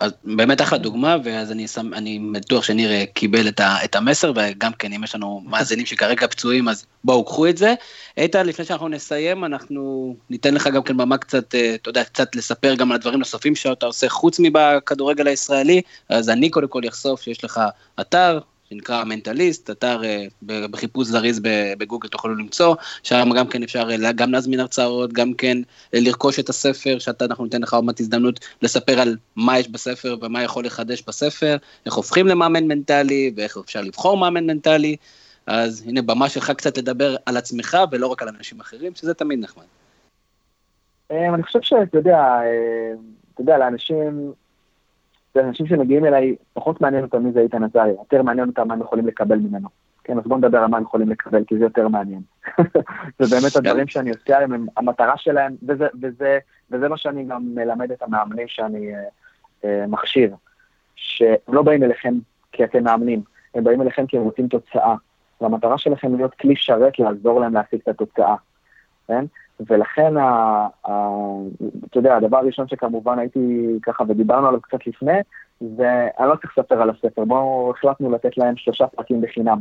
[0.00, 3.96] אז באמת אחלה דוגמה, ואז אני, שם, אני בטוח שניר אה, קיבל את, ה, את
[3.96, 7.74] המסר, וגם כן, אם יש לנו מאזינים שכרגע פצועים, אז בואו, קחו את זה.
[8.16, 12.36] איתן, לפני שאנחנו נסיים, אנחנו ניתן לך גם כן במה קצת, אה, אתה יודע, קצת
[12.36, 17.22] לספר גם על דברים נוספים שאתה עושה חוץ מבכדורגל הישראלי, אז אני קודם כל אחשוף
[17.22, 17.60] שיש לך
[18.00, 18.38] אתר,
[18.70, 21.40] שנקרא מנטליסט, אתר אה, בחיפוש זריז
[21.78, 25.58] בגוגל תוכלו למצוא, שם גם כן אפשר אה, גם להזמין הרצאות, גם כן
[25.94, 29.68] אה, לרכוש את הספר, שאתה, אנחנו ניתן לך עוד מעט הזדמנות לספר על מה יש
[29.68, 31.56] בספר ומה יכול לחדש בספר,
[31.86, 34.96] איך הופכים למאמן מנטלי ואיך אפשר לבחור מאמן מנטלי,
[35.46, 39.38] אז הנה במה שלך קצת לדבר על עצמך ולא רק על אנשים אחרים, שזה תמיד
[39.38, 39.64] נחמד.
[41.10, 42.18] אני חושב שאתה יודע,
[43.34, 44.32] אתה יודע, לאנשים
[45.34, 48.74] זה אנשים שמגיעים אליי, פחות מעניין אותם מי זה איתן עזריה, יותר מעניין אותם מה
[48.74, 49.68] הם יכולים לקבל ממנו.
[50.04, 52.20] כן, אז בואו נדבר על מה הם יכולים לקבל, כי זה יותר מעניין.
[53.18, 56.38] זה באמת הדברים שאני עושה עליהם, המטרה שלהם, וזה, וזה,
[56.70, 59.00] וזה מה שאני גם מלמד את המאמנים שאני אה,
[59.64, 60.34] אה, מכשיר,
[60.96, 62.14] שהם לא באים אליכם
[62.52, 63.22] כי אתם מאמנים,
[63.54, 64.94] הם באים אליכם כי הם רוצים תוצאה,
[65.40, 68.36] והמטרה שלכם להיות כלי שרת לעזור להם להשיג את התוצאה,
[69.08, 69.24] כן?
[69.66, 70.22] ולכן, ה,
[70.86, 70.92] ה,
[71.90, 75.18] אתה יודע, הדבר הראשון שכמובן הייתי ככה, ודיברנו עליו קצת לפני,
[75.60, 79.58] זה, אני לא צריך לספר על הספר, בואו החלטנו לתת להם שלושה פרקים בחינם.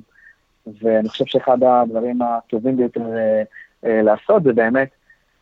[0.81, 3.43] ואני חושב שאחד הדברים הטובים ביותר אה,
[3.85, 4.89] אה, לעשות זה באמת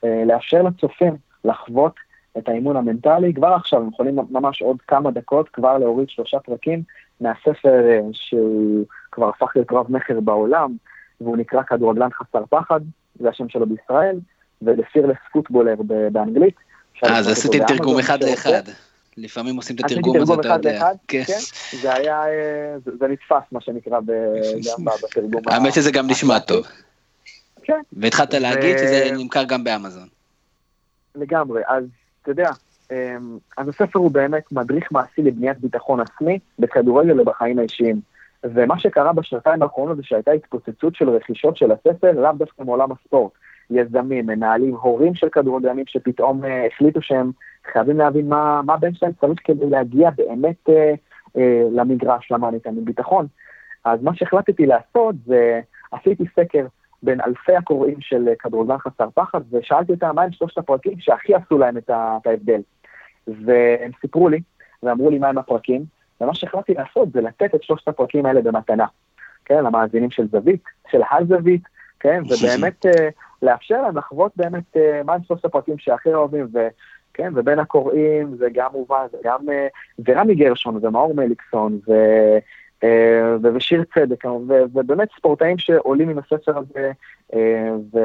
[0.03, 1.13] אה, לאפשר לצופים
[1.45, 1.93] לחוות
[2.37, 6.81] את האימון המנטלי כבר עכשיו, הם יכולים ממש עוד כמה דקות כבר להוריד שלושה פרקים
[7.21, 10.75] מהספר אה, שהוא כבר הפך להיות רב מכר בעולם,
[11.21, 12.79] והוא נקרא כדורגלן חסר פחד,
[13.19, 14.19] זה השם שלו בישראל.
[14.65, 15.75] ולפירלס פוטבולר
[16.11, 16.55] באנגלית.
[17.03, 18.61] אה, אז עשיתי תרגום אחד לאחד.
[19.17, 20.89] לפעמים עושים את התרגום הזה, אתה יודע.
[21.07, 21.23] כן.
[21.27, 21.77] כן.
[21.81, 25.41] זה היה, אה, זה נתפס, מה שנקרא, בתרגום.
[25.47, 26.65] האמת שזה גם נשמע טוב.
[27.63, 27.81] כן.
[27.93, 30.07] והתחלת להגיד שזה נמכר גם באמזון.
[31.15, 31.83] לגמרי, אז
[32.21, 32.49] אתה יודע,
[32.91, 38.01] אמ, אז הספר הוא באמת מדריך מעשי לבניית ביטחון עצמי בכדורגל ובחיים האישיים.
[38.43, 43.31] ומה שקרה בשנתיים האחרונות זה שהייתה התפוצצות של רכישות של הספר, לאו דווקא מעולם הספורט.
[43.69, 47.31] יזמים, מנהלים, הורים של כדורגלנים שפתאום uh, החליטו שהם
[47.71, 50.71] חייבים להבין מה, מה הבן שלהם צריך כדי להגיע באמת uh,
[51.37, 51.39] uh,
[51.71, 53.27] למגרש, למה ניתן ביטחון.
[53.85, 55.61] אז מה שהחלטתי לעשות זה,
[55.91, 56.65] עשיתי סקר
[57.03, 61.77] בין אלפי הקוראים של כדורגלן חסר פחד, ושאלתי אותם מהם שלושת הפרקים שהכי עשו להם
[61.77, 61.89] את
[62.25, 62.61] ההבדל.
[63.27, 64.39] והם סיפרו לי,
[64.83, 65.85] ואמרו לי מהם הפרקים,
[66.21, 68.85] ומה שהחלטתי לעשות זה לתת את שלושת הפרקים האלה במתנה.
[69.45, 71.61] כן, למאזינים של זווית, של הזווית,
[71.99, 72.85] כן, ובאמת
[73.41, 78.47] לאפשר להם לחוות באמת אה, מה הם שלושת הפרקים שהכי אוהבים, וכן, ובין הקוראים זה
[78.53, 79.67] גם מובן, זה גם, אה,
[80.05, 81.93] ורמי גרשון ומאור מליקסון, ו...
[82.83, 84.25] אה, ושיר צדק,
[84.73, 86.91] ובאמת ספורטאים שעולים עם הספר הזה,
[87.93, 87.99] ו,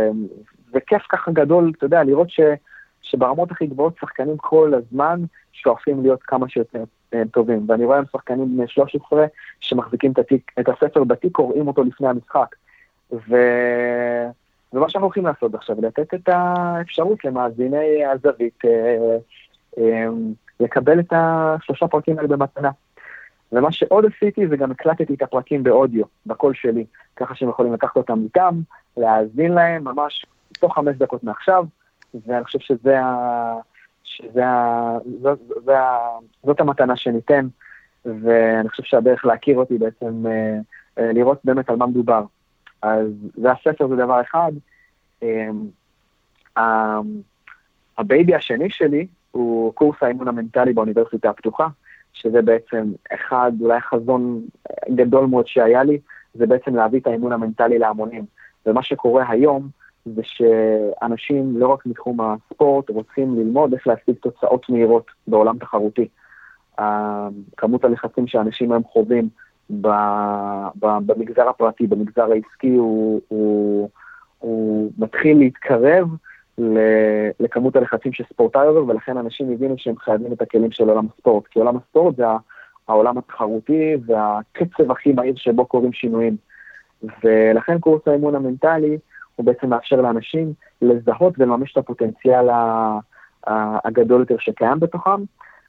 [0.74, 2.40] וכיף ככה גדול, אתה יודע, לראות ש,
[3.02, 5.20] שברמות הכי גבוהות שחקנים כל הזמן
[5.52, 6.84] שואפים להיות כמה שיותר
[7.30, 7.66] טובים.
[7.68, 9.26] ואני רואה היום שחקנים בני 13
[9.60, 12.54] שמחזיקים את, התיק, את הספר בתיק, קוראים אותו לפני המשחק.
[13.12, 13.36] ו...
[14.72, 19.16] ומה שאנחנו הולכים לעשות עכשיו, לתת את האפשרות למאזיני הזווית אה,
[19.78, 20.06] אה,
[20.60, 22.70] לקבל את השלושה פרקים האלה במתנה.
[23.52, 26.84] ומה שעוד עשיתי זה גם הקלטתי את הפרקים באודיו, בקול שלי,
[27.16, 28.60] ככה שהם יכולים לקחת אותם איתם,
[28.96, 30.26] להאזין להם ממש
[30.60, 31.64] תוך חמש דקות מעכשיו,
[32.26, 33.54] ואני חושב שזה ה...
[34.04, 34.98] שזה ה...
[35.22, 35.74] זאת, זאת,
[36.44, 37.46] זאת המתנה שניתן,
[38.04, 40.26] ואני חושב שהדרך להכיר אותי בעצם,
[40.98, 42.24] אה, לראות באמת על מה מדובר.
[42.82, 44.52] אז זה הספר זה דבר אחד.
[45.22, 45.66] אמ,
[47.98, 51.68] ה baby השני שלי הוא קורס האימון המנטלי באוניברסיטה הפתוחה,
[52.12, 54.42] שזה בעצם אחד, אולי חזון
[54.94, 55.98] גדול מאוד שהיה לי,
[56.34, 58.24] זה בעצם להביא את האימון המנטלי להמונים.
[58.66, 59.68] ומה שקורה היום
[60.06, 66.08] זה שאנשים, לא רק מתחום הספורט, רוצים ללמוד איך להשיג תוצאות מהירות בעולם תחרותי.
[67.56, 69.28] כמות הלחצים שאנשים היום חווים
[71.06, 73.88] במגזר הפרטי, במגזר העסקי, הוא, הוא,
[74.38, 76.08] הוא מתחיל להתקרב
[77.40, 81.58] לכמות הלחצים שספורטאי עובר, ולכן אנשים הבינו שהם חייבים את הכלים של עולם הספורט, כי
[81.58, 82.24] עולם הספורט זה
[82.88, 86.36] העולם התחרותי והקצב הכי מהיר שבו קורים שינויים.
[87.24, 88.98] ולכן קורס האימון המנטלי
[89.36, 90.52] הוא בעצם מאפשר לאנשים
[90.82, 92.48] לזהות ולממש את הפוטנציאל
[93.84, 95.22] הגדול יותר שקיים בתוכם,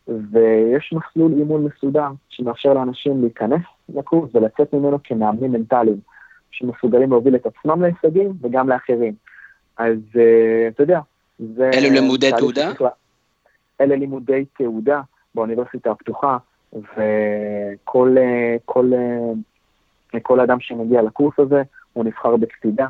[0.08, 3.62] ויש מסלול אימון מסודר שמאפשר לאנשים להיכנס
[3.96, 6.00] לקורס ולצאת ממנו כמאמנים מנטליים,
[6.52, 9.14] שמסוגלים להוביל את עצמם להישגים וגם לאחרים.
[9.78, 10.18] אז uh,
[10.68, 11.00] אתה יודע,
[11.40, 11.70] זה...
[11.74, 12.72] אלו לימודי תעודה?
[13.82, 15.02] אלה לימודי תעודה
[15.36, 16.38] באוניברסיטה הפתוחה,
[16.74, 18.92] וכל אה, כל,
[20.14, 21.62] אה, כל אדם שמגיע לקורס הזה,
[21.94, 22.88] הוא נבחר בקפידה,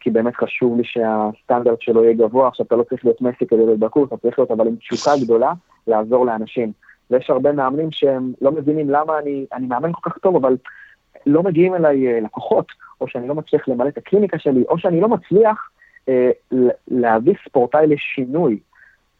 [0.00, 2.48] כי באמת חשוב לי שהסטנדרט שלו יהיה גבוה.
[2.48, 5.10] עכשיו, אתה לא צריך להיות מסי כדי להיות בקורס, אתה צריך להיות אבל עם תשוקה
[5.22, 5.52] גדולה
[5.86, 6.72] לעזור לאנשים.
[7.10, 10.56] ויש הרבה מאמנים שהם לא מבינים למה אני, אני מאמן כל כך טוב, אבל
[11.26, 12.66] לא מגיעים אליי לקוחות,
[13.00, 15.70] או שאני לא מצליח למלא את הקליניקה שלי, או שאני לא מצליח
[16.08, 16.30] אה,
[16.88, 18.58] להביא ספורטאי לשינוי.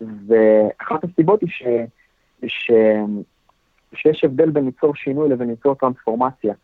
[0.00, 1.62] ואחת הסיבות היא ש,
[2.46, 2.70] ש,
[3.94, 6.54] שיש הבדל בין ליצור שינוי לבין ליצור טרנספורמציה.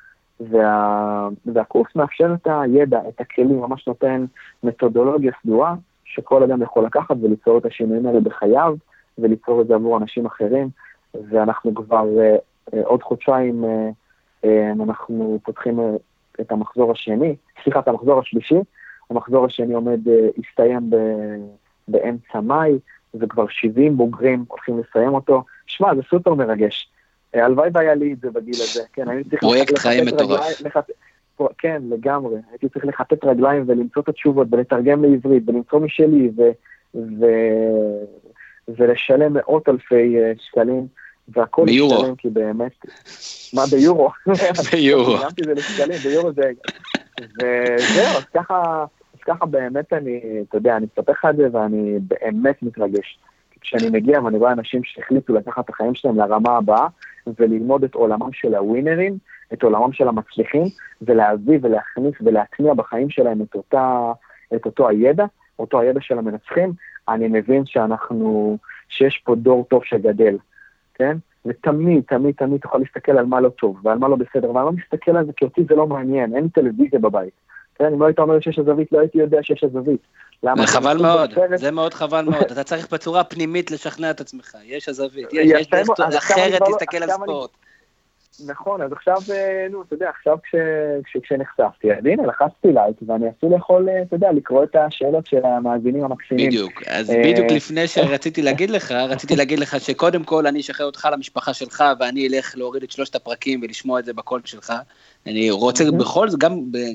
[0.41, 4.24] וה, והקורס מאפשר את הידע, את הכלים, ממש נותן
[4.62, 5.74] מתודולוגיה סדורה,
[6.05, 8.74] שכל אדם יכול לקחת וליצור את השינויים האלה בחייו,
[9.18, 10.68] וליצור את זה עבור אנשים אחרים.
[11.14, 13.64] ואנחנו כבר uh, uh, עוד חודשיים,
[14.43, 15.78] uh, אנחנו פותחים
[16.41, 18.59] את המחזור השני, סליחה, את המחזור השלישי,
[19.11, 20.01] המחזור השני עומד,
[20.38, 20.91] הסתיים
[21.88, 22.78] באמצע מאי,
[23.14, 25.45] וכבר 70 בוגרים הולכים לסיים אותו.
[25.66, 26.88] שמע, זה סופר מרגש.
[27.35, 29.41] הלוואי והיה לי את זה בגיל הזה, כן, אני צריך...
[29.41, 30.62] פרויקט חיים מטורף.
[31.59, 32.37] כן, לגמרי.
[32.51, 36.43] הייתי צריך לחטט רגליים ולמצוא את התשובות ולתרגם לעברית ולמצוא משלי ו...
[36.95, 37.26] ו...
[38.68, 40.87] ולשלם מאות אלפי שקלים,
[41.28, 42.16] והכל ביורו.
[42.18, 42.72] כי באמת...
[43.55, 44.11] מה, ביורו?
[44.72, 45.18] ביורו.
[45.18, 46.51] סיימתי זה לשקלים, ביורו זה...
[47.20, 48.85] וזהו, אז ככה...
[49.14, 53.18] אז ככה באמת אני, אתה יודע, אני מספר לך את זה ואני באמת מתרגש.
[53.61, 56.87] כשאני מגיע ואני רואה אנשים שהחליטו לקחת את החיים שלהם לרמה הבאה
[57.39, 59.19] וללמוד את עולמם של הווינרים,
[59.53, 60.65] את עולמם של המצליחים,
[61.03, 64.13] ולהביא ולהכניס ולהטמיע בחיים שלהם את, אותה,
[64.55, 65.25] את אותו הידע,
[65.59, 66.73] אותו הידע של המנצחים,
[67.09, 68.59] אני מבין שאנחנו,
[68.89, 70.37] שיש פה דור טוב שגדל,
[70.95, 71.17] כן?
[71.47, 74.73] ותמיד, תמיד, תמיד תוכל להסתכל על מה לא טוב ועל מה לא בסדר, ואני לא
[74.73, 77.35] מסתכל על זה כי אותי זה לא מעניין, אין טלוויזיה בבית.
[77.81, 80.01] כן, אם לא היית אומר שיש הזווית, לא הייתי יודע שיש הזווית.
[80.43, 82.45] זה חבל מאוד, זה מאוד חבל מאוד.
[82.53, 87.51] אתה צריך בצורה פנימית לשכנע את עצמך, יש הזווית, יש דרך אחרת להסתכל על ספורט.
[88.47, 90.37] נכון, אז עכשיו, אה, נו, אתה יודע, עכשיו
[91.22, 95.45] כשנחשפתי, אז הנה, לחצתי לייק, ואני אפילו יכול, אה, אתה יודע, לקרוא את השאלות של
[95.45, 96.49] המאזינים המקסימים.
[96.49, 100.87] בדיוק, אז אה, בדיוק לפני שרציתי להגיד לך, רציתי להגיד לך שקודם כל אני אשחרר
[100.87, 104.72] אותך למשפחה שלך, ואני אלך להוריד את שלושת הפרקים ולשמוע את זה בקול שלך.
[105.27, 106.41] אני רוצה בכל זאת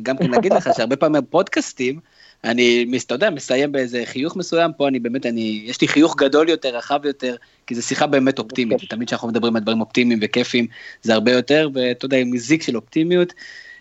[0.04, 2.00] גם כן להגיד לך שהרבה פעמים פודקאסטים,
[2.44, 6.50] אני, אתה יודע, מסיים באיזה חיוך מסוים, פה אני באמת, אני, יש לי חיוך גדול
[6.50, 7.36] יותר, רחב יותר,
[7.68, 10.68] כי זו שיחה באמת אופטימית, ותמיד כשאנחנו מדברים על דברים אופטימיים וכיפים,
[11.02, 13.34] זה הרבה יותר, ואתה יודע, עם מזיק של אופטימיות.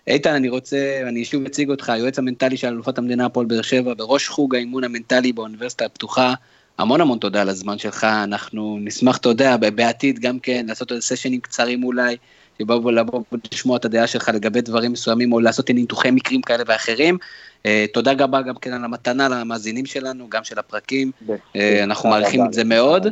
[0.07, 3.95] איתן, אני רוצה, אני שוב אציג אותך, היועץ המנטלי של אלופת המדינה הפועל באר שבע,
[3.95, 6.35] בראש חוג האימון המנטלי באוניברסיטה הפתוחה.
[6.79, 11.01] המון המון תודה על הזמן שלך, אנחנו נשמח, אתה יודע, בעתיד גם כן, לעשות עוד
[11.01, 12.17] סשנים קצרים אולי,
[12.59, 17.19] שבאו לבוא ולשמוע את הדעה שלך לגבי דברים מסוימים, או לעשות ניתוחי מקרים כאלה ואחרים.
[17.67, 21.11] אה, תודה רבה גם כן על המתנה למאזינים שלנו, גם של הפרקים,
[21.57, 23.07] אה, אנחנו מעריכים את זה מאוד.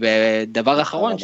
[0.00, 1.16] ודבר אחרון,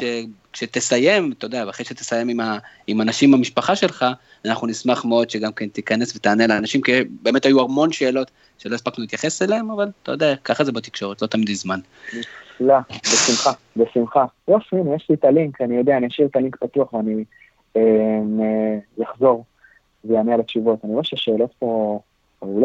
[0.53, 4.07] כשתסיים, אתה יודע, ואחרי שתסיים עם, ה, עם אנשים במשפחה שלך,
[4.45, 6.93] אנחנו נשמח מאוד שגם כן תיכנס ותענה לאנשים, כי
[7.23, 11.27] באמת היו המון שאלות שלא הספקנו להתייחס אליהם, אבל אתה יודע, ככה זה בתקשורת, לא
[11.27, 11.81] תמיד זמן.
[12.61, 14.25] נפלא, בשמחה, בשמחה.
[14.49, 17.25] יופי, יש לי את הלינק, אני יודע, אני אשאיר את הלינק פתוח ואני
[19.03, 19.45] אחזור
[20.05, 20.79] ויענה על התשובות.
[20.85, 22.01] אני רואה שהשאלות פה...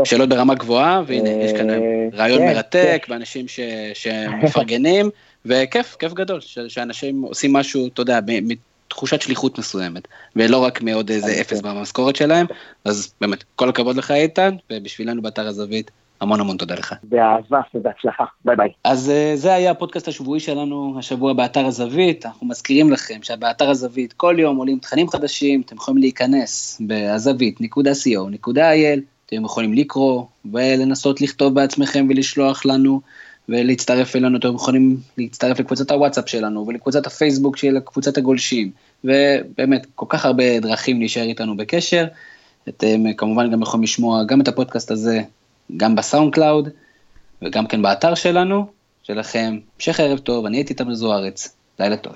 [0.03, 3.45] שאלות ברמה גבוהה, והנה, יש כאן אה, רעיון כן, מרתק, ואנשים
[3.93, 5.09] שמפרגנים,
[5.45, 11.41] וכיף, כיף גדול, שאנשים עושים משהו, אתה יודע, מתחושת שליחות מסוימת, ולא רק מעוד איזה
[11.41, 11.69] אפס כן.
[11.69, 12.45] במשכורת שלהם,
[12.85, 15.91] אז באמת, כל הכבוד לך איתן, ובשבילנו באתר הזווית,
[16.23, 16.93] המון המון תודה לך.
[17.03, 18.69] באהבה ובהצלחה, ביי ביי.
[18.83, 24.13] אז uh, זה היה הפודקאסט השבועי שלנו השבוע באתר הזווית, אנחנו מזכירים לכם שבאתר הזווית
[24.13, 32.07] כל יום עולים תכנים חדשים, אתם יכולים להיכנס בזווית.co.il, אתם יכולים לקרוא ולנסות לכתוב בעצמכם
[32.09, 33.01] ולשלוח לנו
[33.49, 38.71] ולהצטרף אלינו, אתם יכולים להצטרף לקבוצת הוואטסאפ שלנו ולקבוצת הפייסבוק של קבוצת הגולשים,
[39.03, 42.05] ובאמת כל כך הרבה דרכים להישאר איתנו בקשר.
[42.69, 45.21] אתם כמובן גם יכולים לשמוע גם את הפודקאסט הזה
[45.77, 46.69] גם ב SoundCloud
[47.41, 48.65] וגם כן באתר שלנו,
[49.03, 49.59] שלכם.
[49.75, 52.13] המשך ערב טוב, אני הייתי תמר זוארץ, לילה טוב.